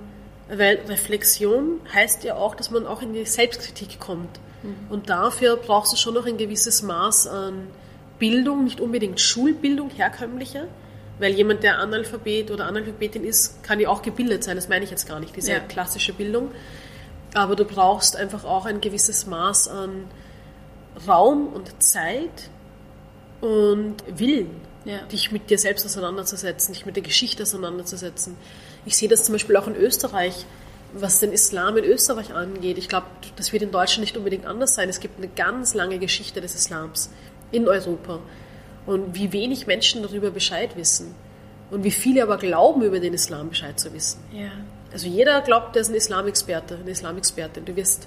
[0.49, 4.39] weil Reflexion heißt ja auch, dass man auch in die Selbstkritik kommt.
[4.63, 4.75] Mhm.
[4.91, 7.69] Und dafür brauchst du schon noch ein gewisses Maß an
[8.19, 10.69] Bildung, nicht unbedingt Schulbildung, herkömmliche,
[11.19, 14.91] weil jemand, der Analphabet oder Analphabetin ist, kann ja auch gebildet sein, das meine ich
[14.91, 15.61] jetzt gar nicht, diese ja.
[15.61, 16.51] klassische Bildung.
[17.35, 20.05] Aber du brauchst einfach auch ein gewisses Maß an
[21.07, 22.51] Raum und Zeit
[23.41, 24.51] und Willen,
[24.85, 24.99] ja.
[25.13, 28.37] dich mit dir selbst auseinanderzusetzen, dich mit der Geschichte auseinanderzusetzen.
[28.87, 30.47] Ich sehe das zum Beispiel auch in Österreich,
[30.95, 32.79] was den Islam in Österreich angeht.
[32.79, 34.89] Ich glaube, das wird in Deutschland nicht unbedingt anders sein.
[34.89, 37.11] Es gibt eine ganz lange Geschichte des Islams
[37.53, 38.21] in Europa.
[38.87, 41.15] Und wie wenig Menschen darüber Bescheid wissen.
[41.71, 44.21] Und wie viele aber glauben, über den Islam Bescheid zu wissen.
[44.33, 44.51] Ja.
[44.93, 47.65] Also jeder glaubt, der ist ein Islamexperte, eine Islamexpertin.
[47.65, 48.07] Du wirst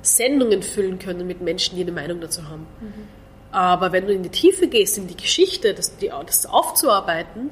[0.00, 2.66] Sendungen füllen können mit Menschen, die eine Meinung dazu haben.
[2.80, 3.08] Mhm.
[3.52, 7.50] Aber wenn du in die Tiefe gehst, in die Geschichte, das, die, das aufzuarbeiten,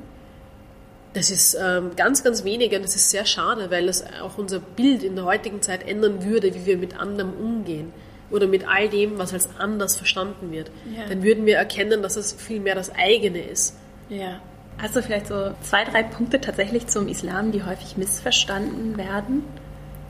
[1.13, 4.61] das ist ähm, ganz, ganz wenig und das ist sehr schade, weil das auch unser
[4.61, 7.93] Bild in der heutigen Zeit ändern würde, wie wir mit anderem umgehen
[8.33, 10.71] oder mit all dem, was als anders verstanden wird.
[10.97, 11.07] Ja.
[11.09, 13.77] Dann würden wir erkennen, dass es viel mehr das eigene ist.
[14.09, 14.41] Ja.
[14.79, 19.45] Hast du vielleicht so zwei, drei Punkte tatsächlich zum Islam, die häufig missverstanden werden?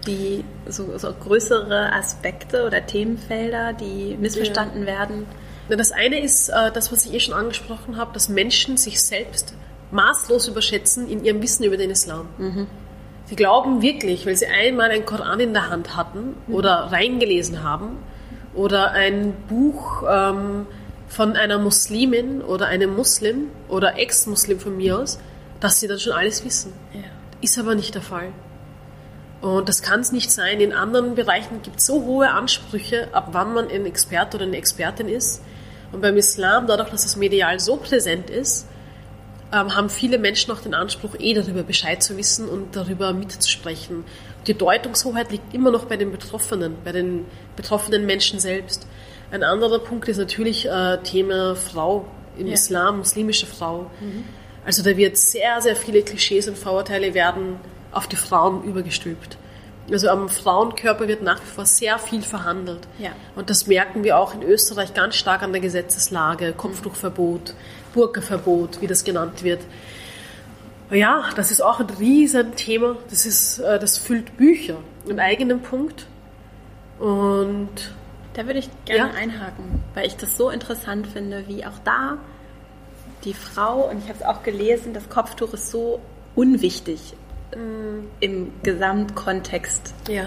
[0.07, 4.87] Die so, so größere Aspekte oder Themenfelder, die missverstanden ja.
[4.87, 5.27] werden?
[5.69, 9.55] Das eine ist äh, das, was ich eh schon angesprochen habe, dass Menschen sich selbst
[9.91, 12.29] maßlos überschätzen in ihrem Wissen über den Islam.
[12.39, 12.67] Mhm.
[13.27, 16.55] Sie glauben wirklich, weil sie einmal einen Koran in der Hand hatten mhm.
[16.55, 17.99] oder reingelesen haben
[18.55, 20.67] oder ein Buch ähm,
[21.09, 25.19] von einer Muslimin oder einem Muslim oder Ex-Muslim von mir aus,
[25.61, 26.73] dass sie dann schon alles wissen.
[26.93, 27.01] Ja.
[27.41, 28.29] Ist aber nicht der Fall.
[29.41, 30.61] Und das kann es nicht sein.
[30.61, 34.57] In anderen Bereichen gibt es so hohe Ansprüche, ab wann man ein Experte oder eine
[34.57, 35.43] Expertin ist.
[35.91, 38.69] Und beim Islam, dadurch, dass das medial so präsent ist,
[39.53, 44.05] ähm, haben viele Menschen auch den Anspruch, eh darüber Bescheid zu wissen und darüber mitzusprechen.
[44.47, 48.87] Die Deutungshoheit liegt immer noch bei den Betroffenen, bei den betroffenen Menschen selbst.
[49.31, 52.07] Ein anderer Punkt ist natürlich äh, Thema Frau
[52.39, 52.55] im ja.
[52.55, 53.91] Islam, muslimische Frau.
[54.01, 54.25] Mhm.
[54.65, 57.57] Also da wird sehr, sehr viele Klischees und Vorurteile werden
[57.91, 59.37] auf die Frauen übergestülpt.
[59.91, 62.81] Also am Frauenkörper wird nach wie vor sehr viel verhandelt.
[62.99, 63.11] Ja.
[63.35, 67.55] Und das merken wir auch in Österreich ganz stark an der Gesetzeslage, Kopftuchverbot,
[67.93, 69.61] Burka-Verbot, wie das genannt wird.
[70.91, 72.97] Ja, das ist auch ein Riesenthema.
[73.09, 74.77] Das, ist, äh, das füllt Bücher,
[75.09, 76.07] einen eigenen Punkt.
[76.99, 77.71] Und
[78.35, 79.19] da würde ich gerne ja.
[79.19, 82.19] einhaken, weil ich das so interessant finde, wie auch da
[83.25, 86.01] die Frau, und ich habe es auch gelesen, das Kopftuch ist so
[86.35, 87.15] unwichtig
[87.55, 88.07] mm.
[88.21, 90.27] im Gesamtkontext ja.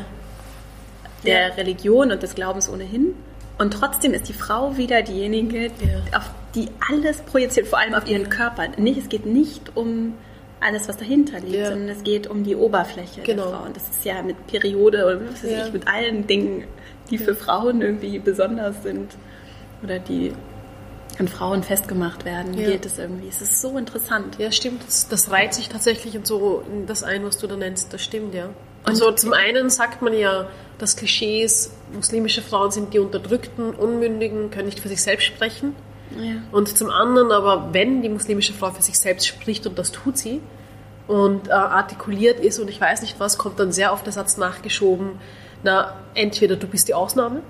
[1.26, 1.54] der ja.
[1.56, 3.14] Religion und des Glaubens ohnehin.
[3.58, 5.72] Und trotzdem ist die Frau wieder diejenige,
[6.16, 8.68] auf die alles projiziert, vor allem auf ihren Körper.
[8.78, 10.14] Nicht, es geht nicht um
[10.60, 11.70] alles, was dahinter liegt, ja.
[11.70, 13.44] sondern es geht um die Oberfläche genau.
[13.44, 13.66] der Frau.
[13.66, 15.68] Und das ist ja mit Periode oder was weiß ja.
[15.68, 16.64] ich, mit allen Dingen,
[17.10, 19.12] die für Frauen irgendwie besonders sind
[19.84, 20.34] oder die
[21.18, 22.72] an Frauen festgemacht werden, ja.
[22.72, 23.30] geht es irgendwie.
[23.30, 24.38] Es ist so interessant.
[24.38, 24.86] Ja, stimmt.
[24.86, 27.94] Das, das reiht sich tatsächlich in so in das ein, was du da nennst.
[27.94, 28.50] Das stimmt, ja.
[28.84, 34.66] Also zum einen sagt man ja, dass Klischees, muslimische Frauen sind die Unterdrückten, Unmündigen, können
[34.66, 35.76] nicht für sich selbst sprechen.
[36.12, 36.36] Ja.
[36.52, 40.18] Und zum anderen aber, wenn die muslimische Frau für sich selbst spricht, und das tut
[40.18, 40.42] sie,
[41.08, 44.38] und äh, artikuliert ist und ich weiß nicht was, kommt dann sehr oft der Satz
[44.38, 45.20] nachgeschoben,
[45.64, 47.42] na, entweder du bist die Ausnahme,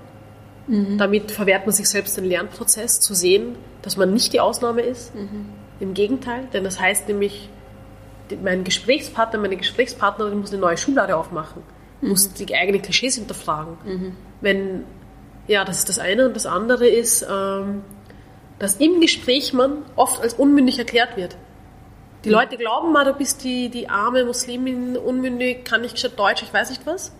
[0.66, 0.98] mhm.
[0.98, 5.14] damit verwehrt man sich selbst den Lernprozess, zu sehen, dass man nicht die Ausnahme ist.
[5.14, 5.46] Mhm.
[5.80, 7.50] Im Gegenteil, denn das heißt nämlich,
[8.42, 11.62] mein Gesprächspartner, meine Gesprächspartnerin muss eine neue Schublade aufmachen,
[12.00, 12.08] mhm.
[12.08, 13.76] muss die eigenen Klischees hinterfragen.
[13.84, 14.16] Mhm.
[14.40, 14.84] Wenn,
[15.46, 16.26] ja, das ist das eine.
[16.26, 17.82] Und das andere ist, ähm,
[18.58, 21.36] dass im Gespräch man oft als unmündig erklärt wird.
[22.24, 22.34] Die mhm.
[22.34, 26.52] Leute glauben mal, du bist die, die arme Muslimin, unmündig, kann nicht gescheit Deutsch, ich
[26.52, 27.12] weiß nicht was.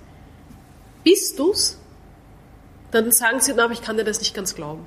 [1.05, 1.79] Bist du's?
[2.91, 4.87] Dann sagen sie, na, aber ich kann dir das nicht ganz glauben.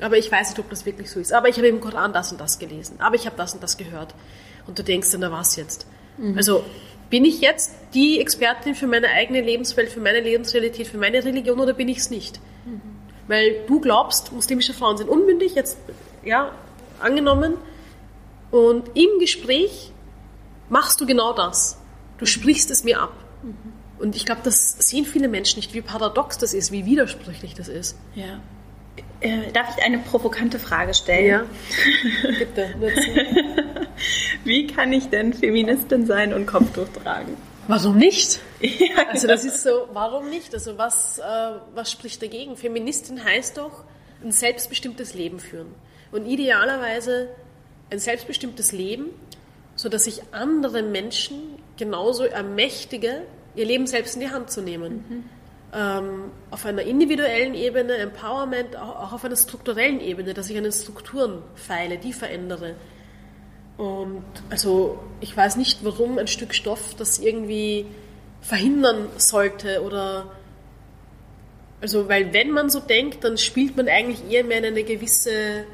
[0.00, 1.32] Aber ich weiß nicht, ob das wirklich so ist.
[1.32, 3.00] Aber ich habe im Koran das und das gelesen.
[3.00, 4.14] Aber ich habe das und das gehört.
[4.66, 5.86] Und du denkst dann, na was jetzt?
[6.18, 6.36] Mhm.
[6.36, 6.64] Also
[7.10, 11.58] bin ich jetzt die Expertin für meine eigene Lebenswelt, für meine Lebensrealität, für meine Religion
[11.58, 12.38] oder bin ich es nicht?
[12.66, 12.97] Mhm.
[13.28, 15.78] Weil du glaubst, muslimische Frauen sind unmündig, jetzt,
[16.24, 16.52] ja,
[16.98, 17.54] angenommen.
[18.50, 19.92] Und im Gespräch
[20.68, 21.78] machst du genau das.
[22.18, 23.12] Du sprichst es mir ab.
[23.42, 23.78] Mhm.
[23.98, 27.68] Und ich glaube, das sehen viele Menschen nicht, wie paradox das ist, wie widersprüchlich das
[27.68, 27.96] ist.
[28.14, 28.40] Ja.
[29.20, 31.26] Äh, darf ich eine provokante Frage stellen?
[31.26, 31.42] Ja.
[32.38, 32.74] Bitte.
[34.44, 37.36] wie kann ich denn Feministin sein und Kopftuch tragen?
[37.68, 38.40] Warum nicht?
[38.60, 40.52] Ja, also das ist so, warum nicht?
[40.52, 41.22] Also was, äh,
[41.74, 42.56] was spricht dagegen?
[42.56, 43.84] Feministin heißt doch
[44.24, 45.72] ein selbstbestimmtes Leben führen.
[46.10, 47.28] Und idealerweise
[47.90, 49.10] ein selbstbestimmtes Leben,
[49.76, 51.38] sodass ich andere Menschen
[51.76, 53.22] genauso ermächtige,
[53.54, 55.04] ihr Leben selbst in die Hand zu nehmen.
[55.08, 55.24] Mhm.
[55.72, 60.72] Ähm, auf einer individuellen Ebene, Empowerment, auch auf einer strukturellen Ebene, dass ich an den
[60.72, 62.74] Strukturen feile, die verändere.
[63.78, 67.86] Und also ich weiß nicht, warum ein Stück Stoff das irgendwie
[68.42, 70.32] verhindern sollte oder
[71.80, 75.64] also weil wenn man so denkt, dann spielt man eigentlich eher mehr in eine gewisse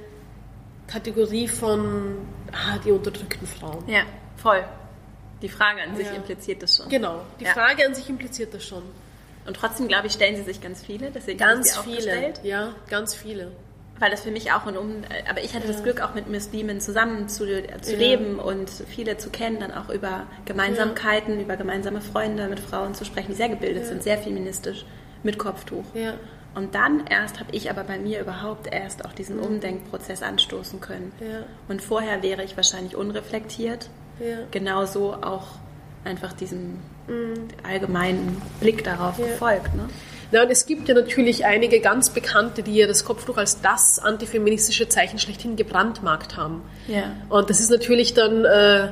[0.87, 2.19] Kategorie von
[2.53, 3.89] ah, die unterdrückten Frauen.
[3.89, 4.03] Ja,
[4.37, 4.63] voll.
[5.41, 6.13] Die Frage an sich ja.
[6.13, 6.91] impliziert das schon.
[6.91, 7.53] Genau, die ja.
[7.53, 8.83] Frage an sich impliziert das schon.
[9.47, 11.11] Und trotzdem, glaube ich, stellen sie sich ganz viele.
[11.11, 13.51] Deswegen ganz viele, ja, ganz viele
[13.99, 16.81] weil das für mich auch und um, aber ich hatte das Glück auch mit Muslimen
[16.81, 17.47] zusammen zu,
[17.81, 17.99] zu ja.
[17.99, 21.43] leben und viele zu kennen, dann auch über Gemeinsamkeiten, ja.
[21.43, 23.89] über gemeinsame Freunde mit Frauen zu sprechen, die sehr gebildet ja.
[23.89, 24.85] sind, sehr feministisch,
[25.23, 25.85] mit Kopftuch.
[26.55, 31.13] Und dann erst habe ich aber bei mir überhaupt erst auch diesen Umdenkprozess anstoßen können.
[31.21, 31.45] Ja.
[31.69, 33.89] Und vorher wäre ich wahrscheinlich unreflektiert.
[34.21, 34.39] Ja.
[34.53, 35.47] Genauso auch
[36.05, 36.79] einfach diesem
[37.63, 39.75] allgemeinen Blick darauf gefolgt.
[39.75, 39.89] Ne?
[40.33, 43.99] Na, und es gibt ja natürlich einige ganz Bekannte, die ja das Kopftuch als das
[43.99, 46.63] antifeministische Zeichen schlechthin gebrandmarkt haben.
[46.89, 47.15] Ja.
[47.29, 48.89] Und das ist natürlich dann äh,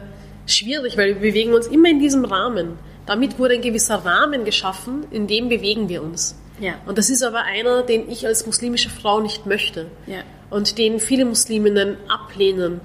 [0.47, 2.79] schwierig, weil wir bewegen uns immer in diesem Rahmen.
[3.07, 6.37] Damit wurde ein gewisser Rahmen geschaffen, in dem bewegen wir uns.
[6.61, 6.75] Ja.
[6.87, 9.87] Und das ist aber einer, den ich als muslimische Frau nicht möchte.
[10.07, 10.23] Ja.
[10.51, 12.81] Und den viele Musliminnen ablehnen.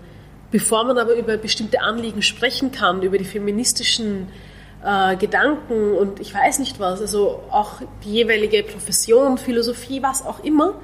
[0.50, 4.28] Bevor man aber über bestimmte Anliegen sprechen kann, über die feministischen
[4.88, 10.44] äh, Gedanken und ich weiß nicht was, also auch die jeweilige Profession, Philosophie, was auch
[10.44, 10.76] immer,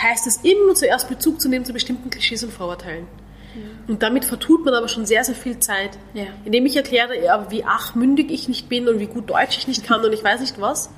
[0.00, 3.06] heißt es immer zuerst Bezug zu nehmen zu bestimmten Klischees und Vorurteilen.
[3.88, 5.98] Und damit vertut man aber schon sehr, sehr viel Zeit.
[6.14, 6.26] Ja.
[6.44, 7.14] Indem ich erkläre,
[7.48, 10.40] wie achmündig ich nicht bin und wie gut Deutsch ich nicht kann und ich weiß
[10.40, 10.90] nicht was,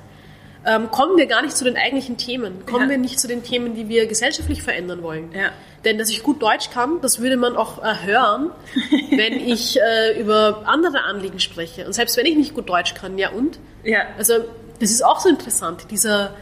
[0.65, 2.65] ähm, kommen wir gar nicht zu den eigentlichen Themen.
[2.65, 2.89] Kommen Ja.
[2.91, 5.31] wir nicht zu den Themen, die wir gesellschaftlich verändern wollen.
[5.33, 5.51] Ja.
[5.85, 8.51] Denn dass ich gut Deutsch kann, das würde man auch äh, hören,
[9.11, 11.85] wenn ich äh, über andere Anliegen spreche.
[11.87, 13.59] Und selbst wenn ich nicht gut Deutsch kann, ja und?
[13.83, 14.01] Ja.
[14.17, 14.35] Also
[14.79, 16.35] das ist auch so interessant, dieser,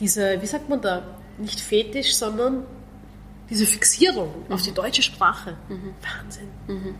[0.00, 1.02] diese, wie sagt man da,
[1.38, 2.64] nicht Fetisch, sondern
[3.50, 5.56] diese Fixierung auf die deutsche Sprache.
[5.68, 6.94] Wahnsinn.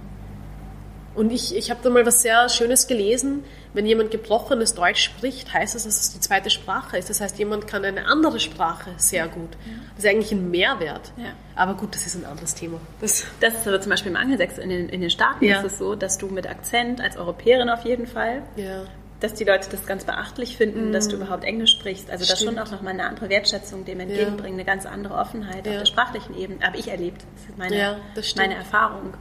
[1.14, 3.44] Und ich, ich habe da mal was sehr Schönes gelesen.
[3.72, 7.10] Wenn jemand gebrochenes Deutsch spricht, heißt das, dass es die zweite Sprache ist.
[7.10, 9.50] Das heißt, jemand kann eine andere Sprache sehr gut.
[9.96, 11.12] Das ist eigentlich ein Mehrwert.
[11.16, 11.32] Ja.
[11.56, 12.80] Aber gut, das ist ein anderes Thema.
[13.00, 15.58] Das, Das ist aber zum Beispiel im Angelsächs in den, in den Staaten Ja.
[15.60, 18.84] ist es so, dass du mit Akzent als Europäerin auf jeden Fall, ja.
[19.20, 22.08] dass die Leute das ganz beachtlich finden, dass du überhaupt Englisch sprichst.
[22.10, 22.56] Also das Stimmt.
[22.56, 25.78] schon auch nochmal eine andere Wertschätzung dem entgegenbringen, eine ganz andere Offenheit auf Ja.
[25.80, 26.64] der sprachlichen Ebene.
[26.64, 27.22] Habe ich erlebt.
[27.36, 29.14] Das ist meine, Ja, das meine Erfahrung.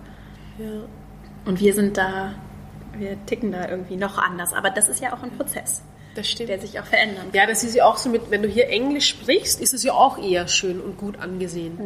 [0.60, 0.66] ja.
[1.46, 2.36] Und wir sind da,
[2.98, 4.54] wir ticken da irgendwie noch anders.
[4.54, 5.82] Aber das ist ja auch ein Prozess,
[6.16, 7.34] der sich auch verändern kann.
[7.34, 9.94] Ja, das ist ja auch so mit, wenn du hier Englisch sprichst, ist es ja
[9.94, 11.78] auch eher schön und gut angesehen.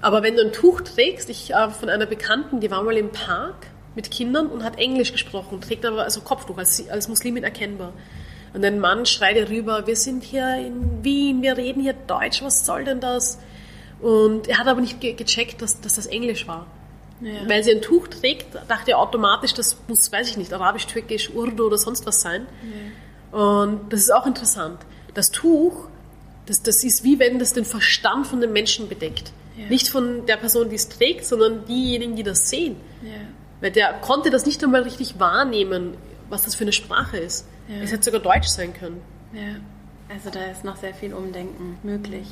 [0.00, 3.10] Aber wenn du ein Tuch trägst, ich äh, von einer Bekannten, die war mal im
[3.10, 7.92] Park mit Kindern und hat Englisch gesprochen, trägt aber also Kopftuch als, als Muslimin erkennbar.
[8.52, 12.42] Und ein Mann schreit ihr rüber, wir sind hier in Wien, wir reden hier Deutsch,
[12.42, 13.38] was soll denn das?
[14.00, 16.66] Und er hat aber nicht ge gecheckt, dass, dass das Englisch war.
[17.20, 17.48] Ja.
[17.48, 21.30] Weil sie ein Tuch trägt, dachte er automatisch, das muss, weiß ich nicht, Arabisch, Türkisch,
[21.30, 22.46] Urdu oder sonst was sein.
[23.32, 24.78] Und das ist auch interessant.
[25.14, 25.88] Das Tuch,
[26.46, 29.32] das, das ist wie wenn das den Verstand von den Menschen bedeckt.
[29.56, 29.66] Ja.
[29.68, 32.76] Nicht von der Person, die es trägt, sondern diejenigen, die das sehen.
[33.02, 33.12] Ja.
[33.60, 35.94] Weil der konnte das nicht einmal richtig wahrnehmen,
[36.28, 37.46] was das für eine Sprache ist.
[37.68, 37.82] Ja.
[37.82, 39.00] Es hätte sogar Deutsch sein können.
[39.32, 39.56] Ja,
[40.14, 42.26] also da ist noch sehr viel Umdenken möglich.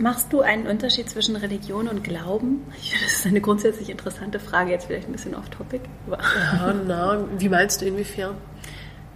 [0.00, 2.64] Machst du einen Unterschied zwischen Religion und Glauben?
[2.80, 5.82] Ich finde, das ist eine grundsätzlich interessante Frage, jetzt vielleicht ein bisschen off-topic.
[6.10, 8.34] Ja, na, wie meinst du inwiefern?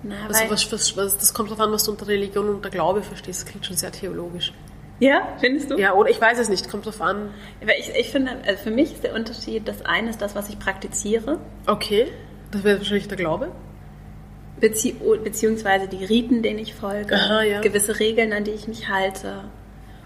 [0.02, 2.68] Na, Also was, was, was, das kommt darauf an, was du unter Religion und unter
[2.68, 3.40] Glaube verstehst.
[3.42, 4.52] Das klingt schon sehr theologisch.
[5.00, 5.78] ja, findest du?
[5.78, 7.30] Ja, oder ich weiß es nicht, kommt darauf an.
[7.78, 10.58] Ich, ich finde, also für mich ist der Unterschied, das eine ist das, was ich
[10.58, 12.08] praktiziere, Okay,
[12.50, 13.48] das wäre wahrscheinlich der Glaube.
[14.60, 17.60] bezieh beziehungsweise die Riten, denen ich folge, Aha, ja.
[17.62, 19.44] gewisse Regeln, an die ich mich halte.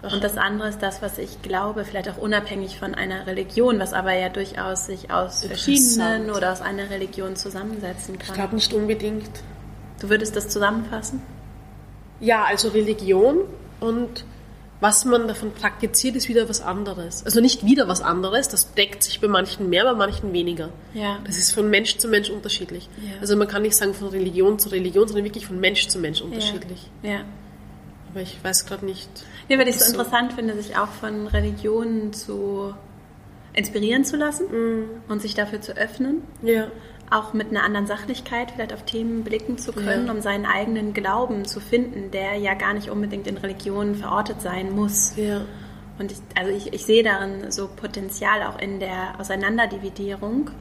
[0.01, 3.93] Und das andere ist das, was ich glaube, vielleicht auch unabhängig von einer Religion, was
[3.93, 8.35] aber ja durchaus sich aus verschiedenen oder aus einer Religion zusammensetzen Ich kann.
[8.35, 9.29] glaube nicht unbedingt.
[9.99, 11.21] Du würdest das zusammenfassen?
[12.21, 13.39] Ja, also Religion
[13.81, 14.23] und
[14.81, 17.25] was man davon praktiziert, ist wieder was anderes.
[17.25, 20.69] Also nicht wieder was anderes, das deckt sich bei manchen mehr, bei manchen weniger.
[20.93, 21.19] Ja.
[21.25, 22.87] Das ist von Mensch zu Mensch unterschiedlich.
[23.03, 23.19] Ja.
[23.19, 26.21] Also man kann nicht sagen von Religion zu Religion, sondern wirklich von Mensch zu Mensch
[26.21, 26.89] unterschiedlich.
[27.03, 27.21] Ja.
[28.11, 29.09] Aber ich weiß gerade nicht.
[29.49, 29.91] Ja, weil ich es So.
[29.93, 32.73] interessant finde, sich auch von Religionen zu
[33.53, 34.45] inspirieren zu lassen
[35.09, 36.21] und sich dafür zu öffnen.
[36.41, 36.67] Ja.
[37.11, 40.11] Auch mit einer anderen Sachlichkeit vielleicht auf Themen blicken zu können, Ja.
[40.13, 44.71] um seinen eigenen Glauben zu finden, der ja gar nicht unbedingt in Religionen verortet sein
[44.71, 45.13] muss.
[45.17, 45.41] Ja.
[45.97, 50.51] Und ich, also ich, ich sehe darin so Potenzial auch in der Auseinanderdividierung,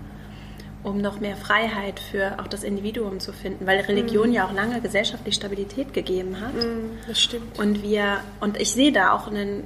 [0.82, 4.80] um noch mehr Freiheit für auch das Individuum zu finden, weil Religion ja auch lange
[4.80, 6.54] gesellschaftlich Stabilität gegeben hat.
[7.06, 7.58] Das stimmt.
[7.58, 9.64] Und wir, und ich sehe da auch einen,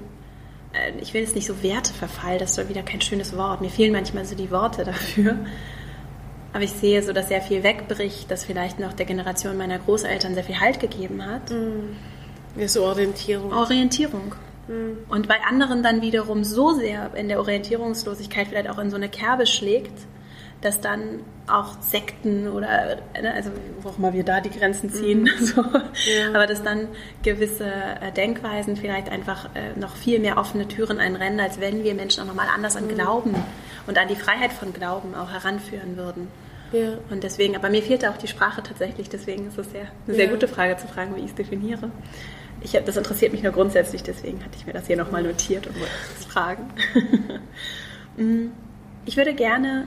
[0.72, 3.60] äh, ich will jetzt nicht so Werteverfall, das ist doch wieder kein schönes Wort.
[3.60, 5.36] Mir fehlen manchmal so die Worte dafür.
[6.54, 10.34] Aber ich sehe so, dass sehr viel wegbricht, das vielleicht noch der Generation meiner Großeltern
[10.34, 11.50] sehr viel Halt gegeben hat.
[12.56, 13.52] Ja, so Orientierung.
[13.52, 14.34] Orientierung.
[15.08, 19.08] Und bei anderen dann wiederum so sehr in der Orientierungslosigkeit vielleicht auch in so eine
[19.08, 19.92] Kerbe schlägt,
[20.62, 23.50] dass dann auch Sekten oder, ne, also
[23.82, 25.62] wo auch mal wir da die Grenzen ziehen, so.
[26.32, 26.88] aber dass dann
[27.22, 31.94] gewisse äh, Denkweisen vielleicht einfach äh, noch viel mehr offene Türen einrennen, als wenn wir
[31.94, 33.34] Menschen auch nochmal anders an Glauben
[33.86, 36.28] und an die Freiheit von Glauben auch heranführen würden.
[36.72, 36.98] Ja.
[37.10, 40.16] Und deswegen, aber mir fehlt da auch die Sprache tatsächlich, deswegen ist es sehr, eine
[40.16, 40.30] sehr Ja.
[40.30, 41.90] gute Frage zu fragen, wie ich es definiere.
[42.62, 45.66] ich hab, das interessiert mich nur grundsätzlich, deswegen hatte ich mir das hier nochmal notiert
[45.66, 46.70] und wollte das fragen.
[48.16, 48.48] Mm,
[49.06, 49.86] ich würde gerne,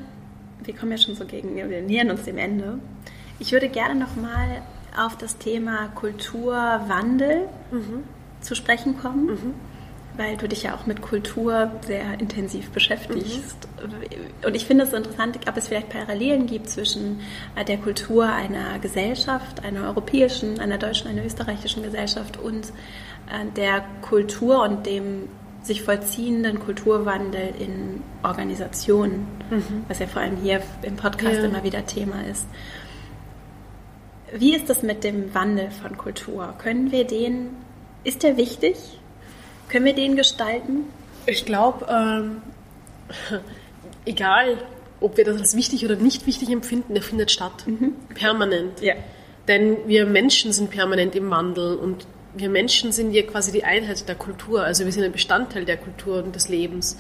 [0.64, 2.80] wir kommen ja schon so gegen, wir nähern uns dem Ende.
[3.40, 4.62] Ich würde gerne nochmal
[4.98, 8.04] auf das Thema Kulturwandel mhm.
[8.42, 9.26] zu sprechen kommen.
[9.26, 9.54] Mhm
[10.18, 13.68] weil du dich ja auch mit Kultur sehr intensiv beschäftigst.
[13.82, 14.46] Mhm.
[14.46, 17.20] Und ich finde es so interessant, ob es vielleicht Parallelen gibt zwischen
[17.56, 23.84] äh, der Kultur einer Gesellschaft, einer europäischen, einer deutschen, einer österreichischen Gesellschaft und äh, der
[24.02, 25.28] Kultur und dem
[25.66, 29.86] sich vollziehenden Kulturwandel in Organisationen, mhm.
[29.88, 31.46] was ja vor allem hier im Podcast ja.
[31.46, 32.46] immer wieder Thema ist.
[34.32, 36.54] Wie ist das mit dem Wandel von Kultur?
[36.58, 37.50] Können wir den,
[38.04, 38.76] ist der wichtig?
[39.70, 40.86] Können wir den gestalten?
[41.26, 42.42] Ich glaube, ähm,
[44.06, 44.58] egal,
[45.00, 47.66] ob wir das als wichtig oder nicht wichtig empfinden, der findet statt.
[47.66, 47.94] Mhm.
[48.14, 48.82] Permanent.
[48.82, 48.94] Ja.
[49.48, 52.06] Denn wir Menschen sind permanent im Wandel und
[52.36, 54.64] wir Menschen sind ja quasi die Einheit der Kultur.
[54.64, 56.98] Also wir sind ein Bestandteil der Kultur und des Lebens.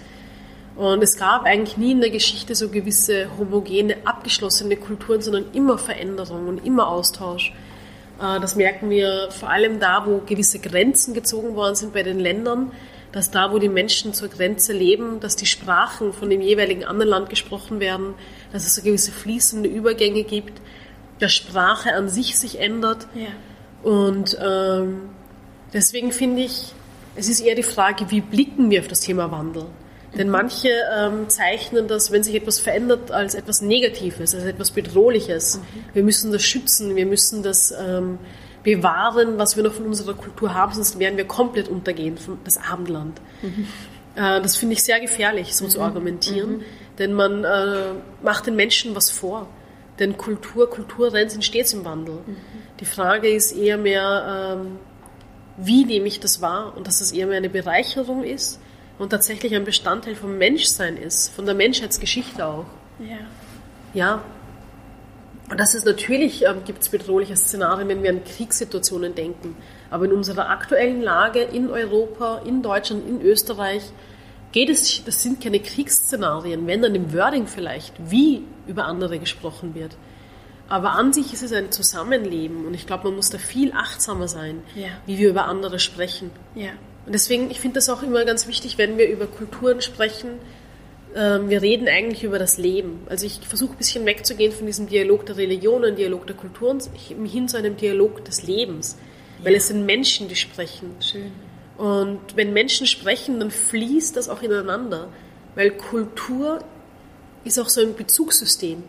[0.76, 5.78] Und es gab eigentlich nie in der Geschichte so gewisse homogene, abgeschlossene Kulturen, sondern immer
[5.78, 7.54] Veränderung und immer Austausch.
[8.20, 12.20] Äh, das merken wir vor allem da, wo gewisse Grenzen gezogen worden sind bei den
[12.20, 12.72] Ländern,
[13.14, 17.10] dass da, wo die Menschen zur Grenze leben, dass die Sprachen von dem jeweiligen anderen
[17.10, 18.14] Land gesprochen werden,
[18.52, 20.62] dass es so gewisse fließende Übergänge gibt,
[21.20, 23.08] dass Sprache an sich sich ändert.
[23.16, 23.90] Ja.
[23.90, 25.10] Und ähm,
[25.76, 26.74] deswegen finde ich,
[27.16, 29.66] es ist eher die Frage, wie blicken wir auf das Thema Wandel?
[30.18, 35.58] Denn manche ähm, zeichnen das, wenn sich etwas verändert, als etwas Negatives, als etwas Bedrohliches.
[35.58, 35.62] Mhm.
[35.94, 38.18] Wir müssen das schützen, wir müssen das ähm,
[38.64, 43.20] bewahren, was wir noch von unserer Kultur haben, sonst werden wir komplett untergehen, das Abendland.
[43.42, 43.68] Mhm.
[44.16, 45.70] Äh, das finde ich sehr gefährlich, so mhm.
[45.70, 46.64] zu argumentieren, mhm.
[46.98, 49.48] denn man äh, macht den Menschen was vor.
[50.00, 52.16] Denn Kultur, Kulturtrends sind stets im Wandel.
[52.16, 52.36] Mhm.
[52.80, 54.80] Die Frage ist eher mehr, ähm,
[55.58, 58.60] wie nehme ich das wahr und dass es eher mehr eine Bereicherung ist
[58.98, 62.66] und tatsächlich ein Bestandteil vom Menschsein ist, von der Menschheitsgeschichte auch.
[63.00, 63.18] Ja.
[63.94, 64.22] Ja.
[65.50, 69.56] Und das ist natürlich, ähm, gibt es bedrohliche Szenarien, wenn wir an Kriegssituationen denken.
[69.92, 73.84] Aber in unserer aktuellen Lage in Europa, in Deutschland, in Österreich,
[74.52, 79.76] geht es, das sind keine Kriegsszenarien, wenn dann im Wording vielleicht, wie über andere gesprochen
[79.76, 79.96] wird.
[80.68, 84.28] Aber an sich ist es ein Zusammenleben und ich glaube, man muss da viel achtsamer
[84.28, 84.88] sein, ja.
[85.06, 86.32] wie wir über andere sprechen.
[86.56, 86.72] Ja.
[87.06, 90.40] Und deswegen, ich finde das auch immer ganz wichtig, wenn wir über Kulturen sprechen,
[91.16, 93.02] ähm, wir reden eigentlich über das Leben.
[93.08, 97.48] Also ich versuche ein bisschen wegzugehen von diesem Dialog der Religionen, Dialog der Kulturen, hin
[97.48, 98.98] zu einem Dialog des Lebens.
[99.44, 99.58] Weil ja.
[99.58, 100.96] es sind Menschen, die sprechen.
[101.00, 101.32] Schön.
[101.78, 105.10] Und wenn Menschen sprechen, dann fließt das auch ineinander.
[105.56, 106.60] Weil Kultur
[107.44, 108.84] ist auch so ein Bezugssystem.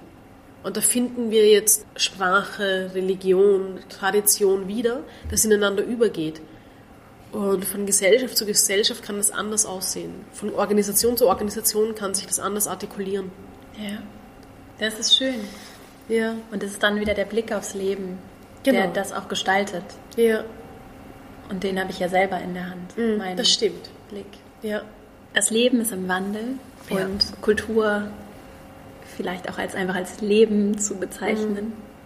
[0.66, 6.40] Und da finden wir jetzt Sprache, Religion, Tradition wieder, das ineinander übergeht.
[7.30, 10.24] Und von Gesellschaft zu Gesellschaft kann das anders aussehen.
[10.32, 13.30] Von Organisation zu Organisation kann sich das anders artikulieren.
[13.80, 13.98] Ja,
[14.80, 15.36] das ist schön.
[16.08, 16.34] Ja.
[16.50, 18.18] Und das ist dann wieder der Blick aufs Leben,
[18.64, 18.80] genau.
[18.80, 19.84] der das auch gestaltet.
[20.16, 20.42] Ja.
[21.48, 22.98] Und den habe ich ja selber in der Hand.
[22.98, 23.88] Mm, das stimmt.
[24.08, 24.26] Blick.
[24.62, 24.82] Ja.
[25.32, 26.54] Das Leben ist im Wandel
[26.90, 27.04] ja.
[27.04, 28.08] und Kultur
[29.16, 31.68] vielleicht auch als einfach als Leben zu bezeichnen.
[31.68, 31.96] Mm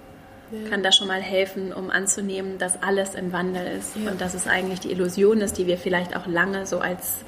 [0.50, 0.68] ja.
[0.68, 4.10] kann da schon mal helfen, um anzunehmen, dass alles im Wandel ist ja.
[4.10, 7.18] und dass es eigentlich die Illusion ist, die wir vielleicht auch lange so als,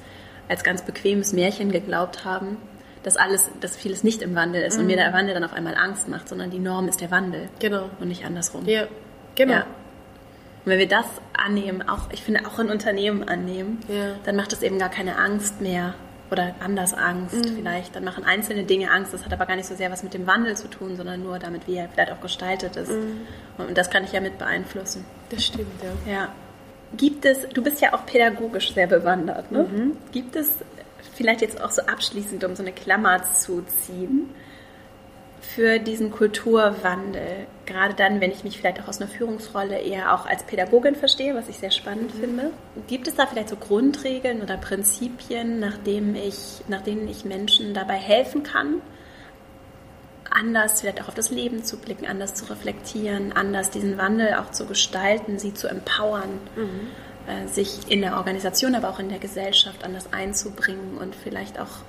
[0.49, 2.57] als ganz bequemes Märchen geglaubt haben,
[3.03, 4.83] dass alles, dass vieles nicht im Wandel ist mhm.
[4.83, 7.49] und mir der Wandel dann auf einmal Angst macht, sondern die Norm ist der Wandel.
[7.59, 7.91] Genau.
[8.01, 8.66] Und nicht andersrum.
[8.66, 8.87] Ja,
[9.35, 9.53] genau.
[9.53, 9.66] Ja.
[10.64, 14.14] Und wenn wir das annehmen, auch, ich finde auch in Unternehmen annehmen, ja.
[14.24, 15.95] dann macht es eben gar keine Angst mehr,
[16.33, 17.57] oder anders Angst mhm.
[17.57, 17.95] vielleicht.
[17.95, 19.12] Dann machen einzelne Dinge Angst.
[19.12, 21.39] Das hat aber gar nicht so sehr was mit dem Wandel zu tun, sondern nur
[21.39, 22.91] damit, wie er vielleicht auch gestaltet ist.
[22.91, 23.20] Mhm.
[23.59, 25.05] Und das kann ich ja mit beeinflussen.
[25.28, 26.12] Das stimmt, ja.
[26.12, 26.28] ja.
[26.97, 29.64] Gibt es, du bist ja auch pädagogisch sehr bewandert, ne?
[29.64, 29.97] Mhm.
[30.11, 30.51] Gibt es
[31.14, 34.30] vielleicht jetzt auch so abschließend, um so eine Klammer zu ziehen,
[35.43, 37.47] für diesen Kulturwandel?
[37.66, 41.34] Gerade dann, wenn ich mich vielleicht auch aus einer Führungsrolle eher auch als Pädagogin verstehe,
[41.34, 42.20] was ich sehr spannend mhm.
[42.20, 42.51] finde.
[42.86, 47.74] Gibt es da vielleicht so Grundregeln oder Prinzipien, nach, dem ich, nach denen ich Menschen
[47.74, 48.80] dabei helfen kann,
[50.30, 54.51] anders vielleicht auch auf das Leben zu blicken, anders zu reflektieren, anders diesen Wandel auch
[54.51, 56.88] zu gestalten, sie zu empowern, mhm.
[57.26, 61.82] äh, sich in der Organisation, aber auch in der Gesellschaft anders einzubringen und vielleicht auch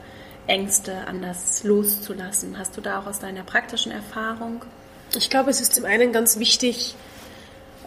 [0.48, 2.58] Ängste anders loszulassen.
[2.58, 4.64] Hast du da auch aus deiner praktischen Erfahrung?
[5.16, 6.96] Ich glaube, es ist zum einen ganz wichtig,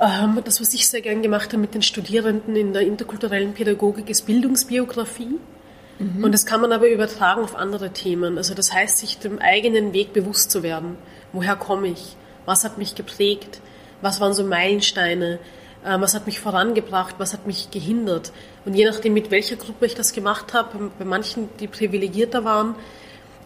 [0.00, 4.08] ähm, das, was ich sehr gern gemacht habe mit den Studierenden in der interkulturellen Pädagogik,
[4.08, 5.38] ist Bildungsbiografie.
[5.98, 6.24] Mhm.
[6.24, 8.36] Und das kann man aber übertragen auf andere Themen.
[8.36, 10.96] Also das heißt, sich dem eigenen Weg bewusst zu werden.
[11.32, 12.16] Woher komme ich?
[12.44, 13.60] Was hat mich geprägt?
[14.02, 15.38] Was waren so Meilensteine?
[15.84, 18.32] Ähm, was hat mich vorangebracht, was hat mich gehindert.
[18.66, 22.74] Und je nachdem, mit welcher Gruppe ich das gemacht habe, bei manchen, die privilegierter waren,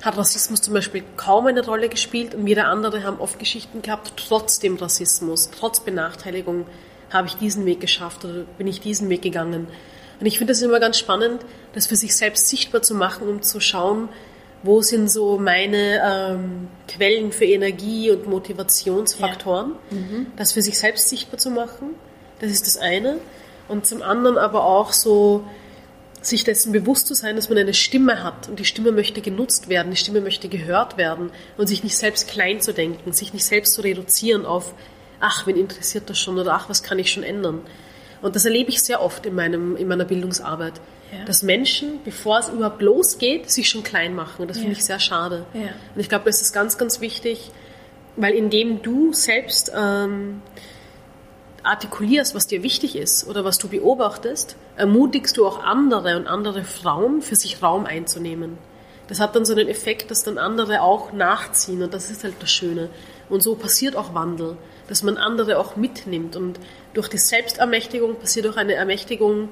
[0.02, 4.14] hat Rassismus zum Beispiel kaum eine Rolle gespielt und wieder andere haben oft Geschichten gehabt,
[4.16, 6.66] trotz dem Rassismus, trotz Benachteiligung
[7.10, 9.66] habe ich diesen Weg geschafft oder bin ich diesen Weg gegangen.
[10.20, 11.44] Und ich finde es immer ganz spannend,
[11.74, 14.08] das für sich selbst sichtbar zu machen, um zu schauen,
[14.62, 19.96] wo sind so meine ähm, Quellen für Energie und Motivationsfaktoren, ja.
[19.96, 20.26] mhm.
[20.36, 21.94] das für sich selbst sichtbar zu machen.
[22.40, 23.18] Das ist das eine.
[23.70, 25.44] Und zum anderen aber auch so,
[26.22, 29.68] sich dessen bewusst zu sein, dass man eine Stimme hat und die Stimme möchte genutzt
[29.68, 33.44] werden, die Stimme möchte gehört werden und sich nicht selbst klein zu denken, sich nicht
[33.44, 34.74] selbst zu reduzieren auf,
[35.20, 37.60] ach, wen interessiert das schon oder ach, was kann ich schon ändern.
[38.22, 40.74] Und das erlebe ich sehr oft in, meinem, in meiner Bildungsarbeit,
[41.12, 41.24] ja.
[41.24, 44.42] dass Menschen, bevor es überhaupt losgeht, sich schon klein machen.
[44.42, 44.62] Und das ja.
[44.62, 45.46] finde ich sehr schade.
[45.54, 45.70] Ja.
[45.94, 47.50] Und ich glaube, das ist ganz, ganz wichtig,
[48.16, 50.42] weil indem du selbst ähm,
[51.62, 56.64] artikulierst, was dir wichtig ist oder was du beobachtest, ermutigst du auch andere und andere
[56.64, 58.58] Frauen, für sich Raum einzunehmen.
[59.08, 62.34] Das hat dann so einen Effekt, dass dann andere auch nachziehen und das ist halt
[62.40, 62.90] das Schöne.
[63.28, 64.56] Und so passiert auch Wandel,
[64.88, 66.60] dass man andere auch mitnimmt und
[66.94, 69.48] durch die Selbstermächtigung passiert auch eine Ermächtigung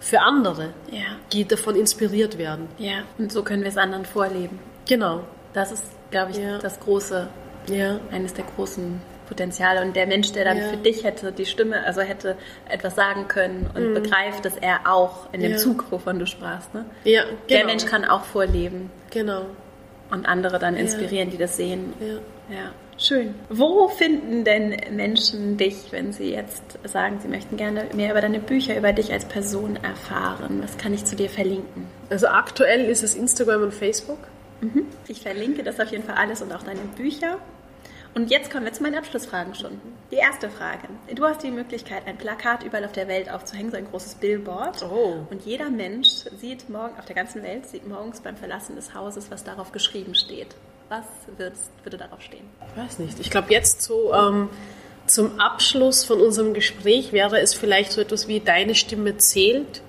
[0.00, 1.16] für andere, ja.
[1.32, 2.68] die davon inspiriert werden.
[2.78, 4.58] Ja, und so können wir es anderen vorleben.
[4.88, 5.20] Genau.
[5.52, 6.58] Das ist, glaube ich, ja.
[6.58, 7.28] das große,
[7.68, 8.00] ja.
[8.10, 9.00] eines der großen
[9.32, 10.68] Potenzial und der Mensch, der dann ja.
[10.68, 12.36] für dich hätte die Stimme, also hätte
[12.68, 13.94] etwas sagen können und mhm.
[13.94, 15.56] begreift, dass er auch in dem ja.
[15.56, 16.84] Zug, wovon du sprachst, ne?
[17.04, 17.36] Ja, genau.
[17.48, 18.90] Der Mensch kann auch vorleben.
[19.10, 19.46] Genau.
[20.10, 21.32] Und andere dann inspirieren, ja.
[21.32, 21.94] die das sehen.
[21.98, 22.54] Ja.
[22.54, 22.72] ja.
[22.98, 23.34] Schön.
[23.48, 28.38] Wo finden denn Menschen dich, wenn sie jetzt sagen, sie möchten gerne mehr über deine
[28.38, 30.60] Bücher, über dich als Person erfahren?
[30.62, 31.86] Was kann ich zu dir verlinken?
[32.10, 34.18] Also aktuell ist es Instagram und Facebook.
[34.60, 34.84] Mhm.
[35.08, 37.38] Ich verlinke das auf jeden Fall alles und auch deine Bücher.
[38.14, 39.80] Und jetzt kommen wir zu meinen Abschlussfragen schon.
[40.10, 40.88] Die erste Frage.
[41.14, 44.82] Du hast die Möglichkeit, ein Plakat überall auf der Welt aufzuhängen, so ein großes Billboard.
[44.82, 45.26] Oh.
[45.30, 49.30] Und jeder Mensch sieht morgen, auf der ganzen Welt, sieht morgens beim Verlassen des Hauses,
[49.30, 50.48] was darauf geschrieben steht.
[50.90, 51.06] Was
[51.38, 52.44] würdest, würde darauf stehen?
[52.70, 53.18] Ich weiß nicht.
[53.18, 54.50] Ich glaube, jetzt so ähm,
[55.06, 59.80] zum Abschluss von unserem Gespräch wäre es vielleicht so etwas wie: Deine Stimme zählt,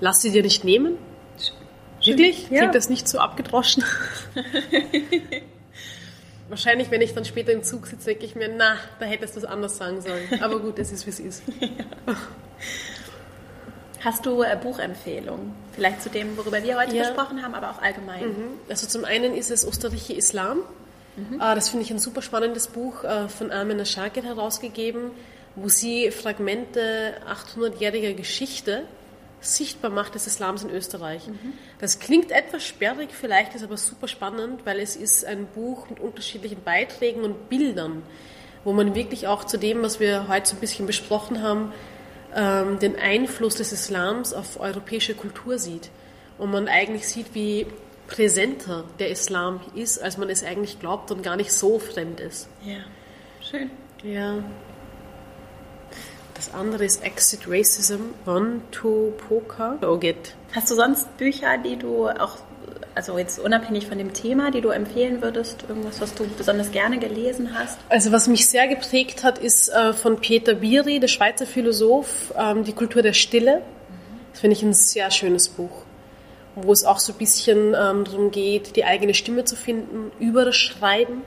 [0.00, 0.98] lass sie dir nicht nehmen.
[2.02, 2.50] Wirklich?
[2.50, 2.60] Ja.
[2.60, 3.84] Klingt das nicht so abgedroschen?
[6.50, 9.38] Wahrscheinlich, wenn ich dann später im Zug sitze, denke ich mir, na, da hättest du
[9.38, 10.28] es anders sagen sollen.
[10.42, 11.42] Aber gut, es ist, wie es ist.
[11.60, 12.16] Ja.
[14.02, 15.52] Hast du äh, Buchempfehlungen?
[15.72, 17.04] Vielleicht zu dem, worüber wir heute ja.
[17.04, 18.28] gesprochen haben, aber auch allgemein.
[18.28, 18.44] Mhm.
[18.68, 20.60] Also zum einen ist es Osterliche Islam.
[21.16, 21.34] Mhm.
[21.34, 25.10] Äh, das finde ich ein super spannendes Buch äh, von Amina Shakir herausgegeben,
[25.54, 28.84] wo sie Fragmente 800-jähriger Geschichte
[29.40, 31.26] sichtbar macht des Islams in Österreich.
[31.26, 31.54] Mhm.
[31.78, 36.00] Das klingt etwas sperrig, vielleicht ist aber super spannend, weil es ist ein Buch mit
[36.00, 38.02] unterschiedlichen Beiträgen und Bildern,
[38.64, 41.72] wo man wirklich auch zu dem, was wir heute so ein bisschen besprochen haben,
[42.34, 45.90] ähm, den Einfluss des Islams auf europäische Kultur sieht.
[46.38, 47.66] Und man eigentlich sieht, wie
[48.06, 52.48] präsenter der Islam ist, als man es eigentlich glaubt und gar nicht so fremd ist.
[52.62, 52.78] Ja,
[53.40, 53.70] schön.
[54.02, 54.42] Ja.
[56.40, 59.76] Das andere ist Exit Racism, One to Poker.
[59.86, 60.34] Ogit.
[60.54, 62.38] Hast du sonst Bücher, die du auch,
[62.94, 65.66] also jetzt unabhängig von dem Thema, die du empfehlen würdest?
[65.68, 67.78] Irgendwas, was du besonders gerne gelesen hast?
[67.90, 72.64] Also was mich sehr geprägt hat, ist äh, von Peter Biri, der Schweizer Philosoph, ähm,
[72.64, 73.60] Die Kultur der Stille.
[74.32, 75.82] Das finde ich ein sehr schönes Buch,
[76.54, 80.46] wo es auch so ein bisschen ähm, darum geht, die eigene Stimme zu finden über
[80.46, 81.20] das Schreiben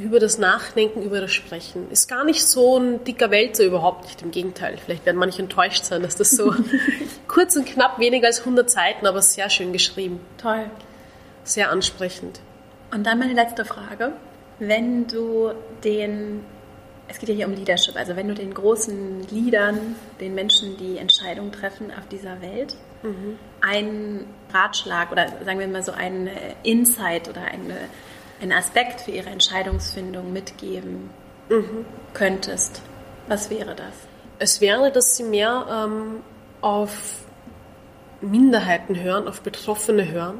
[0.00, 1.90] über das Nachdenken, über das Sprechen.
[1.90, 4.22] Ist gar nicht so ein dicker Wälzer, überhaupt nicht.
[4.22, 4.78] Im Gegenteil.
[4.78, 6.54] Vielleicht werden manche enttäuscht sein, dass das so
[7.28, 10.20] kurz und knapp weniger als 100 Seiten, aber sehr schön geschrieben.
[10.38, 10.70] Toll.
[11.44, 12.40] Sehr ansprechend.
[12.92, 14.12] Und dann meine letzte Frage.
[14.58, 15.52] Wenn du
[15.84, 16.44] den,
[17.08, 20.98] es geht ja hier um Leadership, also wenn du den großen Leadern, den Menschen, die
[20.98, 23.38] Entscheidungen treffen auf dieser Welt, mhm.
[23.62, 26.28] einen Ratschlag oder sagen wir mal so einen
[26.62, 27.76] Insight oder eine
[28.40, 31.10] einen Aspekt für ihre Entscheidungsfindung mitgeben
[31.48, 31.84] mhm.
[32.14, 32.82] könntest,
[33.28, 33.94] was wäre das?
[34.38, 36.22] Es wäre, dass sie mehr ähm,
[36.60, 37.24] auf
[38.20, 40.38] Minderheiten hören, auf Betroffene hören,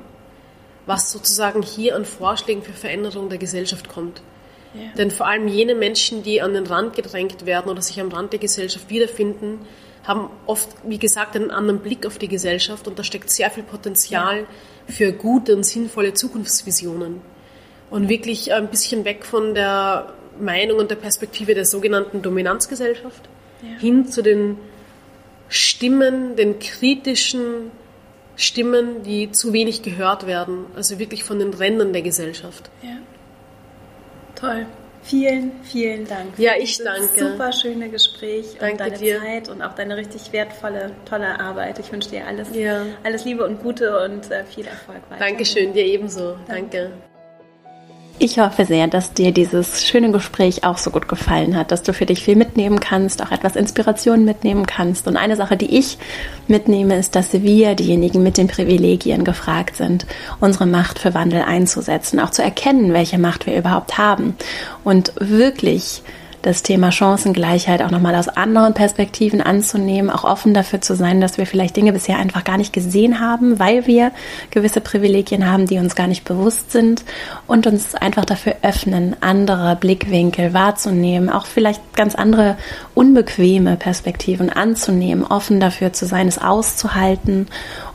[0.86, 4.22] was sozusagen hier an Vorschlägen für Veränderung der Gesellschaft kommt.
[4.72, 4.82] Ja.
[4.96, 8.32] Denn vor allem jene Menschen, die an den Rand gedrängt werden oder sich am Rand
[8.32, 9.60] der Gesellschaft wiederfinden,
[10.04, 13.64] haben oft, wie gesagt, einen anderen Blick auf die Gesellschaft und da steckt sehr viel
[13.64, 14.46] Potenzial ja.
[14.86, 17.20] für gute und sinnvolle Zukunftsvisionen
[17.90, 23.28] und wirklich ein bisschen weg von der Meinung und der Perspektive der sogenannten Dominanzgesellschaft
[23.62, 23.78] ja.
[23.78, 24.56] hin zu den
[25.48, 27.70] Stimmen, den kritischen
[28.36, 32.70] Stimmen, die zu wenig gehört werden, also wirklich von den Rändern der Gesellschaft.
[32.82, 32.96] Ja.
[34.34, 34.66] Toll.
[35.02, 36.38] Vielen, vielen Dank.
[36.38, 37.30] Ja, ich danke.
[37.30, 39.18] Super schöne Gespräch danke und deine dir.
[39.20, 41.78] Zeit und auch deine richtig wertvolle, tolle Arbeit.
[41.78, 42.84] Ich wünsche dir alles, ja.
[43.02, 45.24] alles Liebe und Gute und äh, viel Erfolg weiter.
[45.24, 46.36] Dankeschön, dir ebenso.
[46.46, 46.78] danke.
[46.78, 47.09] danke.
[48.22, 51.94] Ich hoffe sehr, dass dir dieses schöne Gespräch auch so gut gefallen hat, dass du
[51.94, 55.08] für dich viel mitnehmen kannst, auch etwas Inspiration mitnehmen kannst.
[55.08, 55.96] Und eine Sache, die ich
[56.46, 60.04] mitnehme, ist, dass wir, diejenigen mit den Privilegien, gefragt sind,
[60.38, 64.36] unsere Macht für Wandel einzusetzen, auch zu erkennen, welche Macht wir überhaupt haben
[64.84, 66.02] und wirklich
[66.42, 71.38] das Thema Chancengleichheit auch nochmal aus anderen Perspektiven anzunehmen, auch offen dafür zu sein, dass
[71.38, 74.12] wir vielleicht Dinge bisher einfach gar nicht gesehen haben, weil wir
[74.50, 77.04] gewisse Privilegien haben, die uns gar nicht bewusst sind
[77.46, 82.56] und uns einfach dafür öffnen, andere Blickwinkel wahrzunehmen, auch vielleicht ganz andere
[82.94, 87.48] unbequeme Perspektiven anzunehmen, offen dafür zu sein, es auszuhalten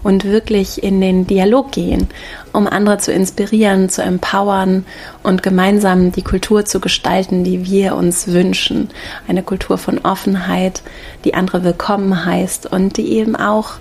[0.05, 2.07] und wirklich in den Dialog gehen,
[2.53, 4.85] um andere zu inspirieren, zu empowern
[5.23, 8.89] und gemeinsam die Kultur zu gestalten, die wir uns wünschen.
[9.27, 10.83] Eine Kultur von Offenheit,
[11.23, 13.77] die andere willkommen heißt und die eben auch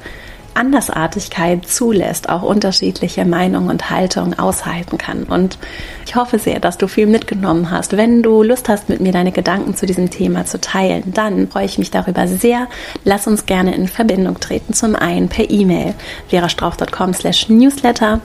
[0.54, 5.24] Andersartigkeit zulässt, auch unterschiedliche Meinungen und Haltungen aushalten kann.
[5.24, 5.58] Und
[6.06, 7.96] ich hoffe sehr, dass du viel mitgenommen hast.
[7.96, 11.66] Wenn du Lust hast, mit mir deine Gedanken zu diesem Thema zu teilen, dann freue
[11.66, 12.68] ich mich darüber sehr.
[13.04, 14.72] Lass uns gerne in Verbindung treten.
[14.72, 15.94] Zum einen per E-Mail
[16.28, 18.20] verastrauch.com slash newsletter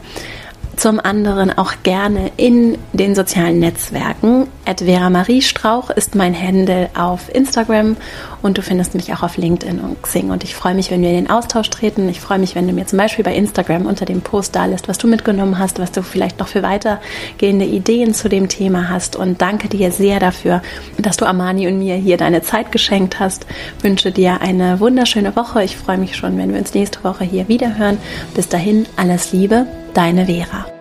[0.79, 4.47] zum anderen auch gerne in den sozialen Netzwerken.
[4.65, 7.97] At Vera Marie Strauch ist mein Handle auf Instagram
[8.41, 10.31] und du findest mich auch auf LinkedIn und Xing.
[10.31, 12.07] Und ich freue mich, wenn wir in den Austausch treten.
[12.09, 14.87] Ich freue mich, wenn du mir zum Beispiel bei Instagram unter dem Post da lässt,
[14.87, 19.15] was du mitgenommen hast, was du vielleicht noch für weitergehende Ideen zu dem Thema hast.
[19.15, 20.61] Und danke dir sehr dafür,
[20.97, 23.45] dass du Amani und mir hier deine Zeit geschenkt hast.
[23.77, 25.63] Ich wünsche dir eine wunderschöne Woche.
[25.63, 27.97] Ich freue mich schon, wenn wir uns nächste Woche hier wieder hören.
[28.35, 30.78] Bis dahin, alles Liebe, deine Vera.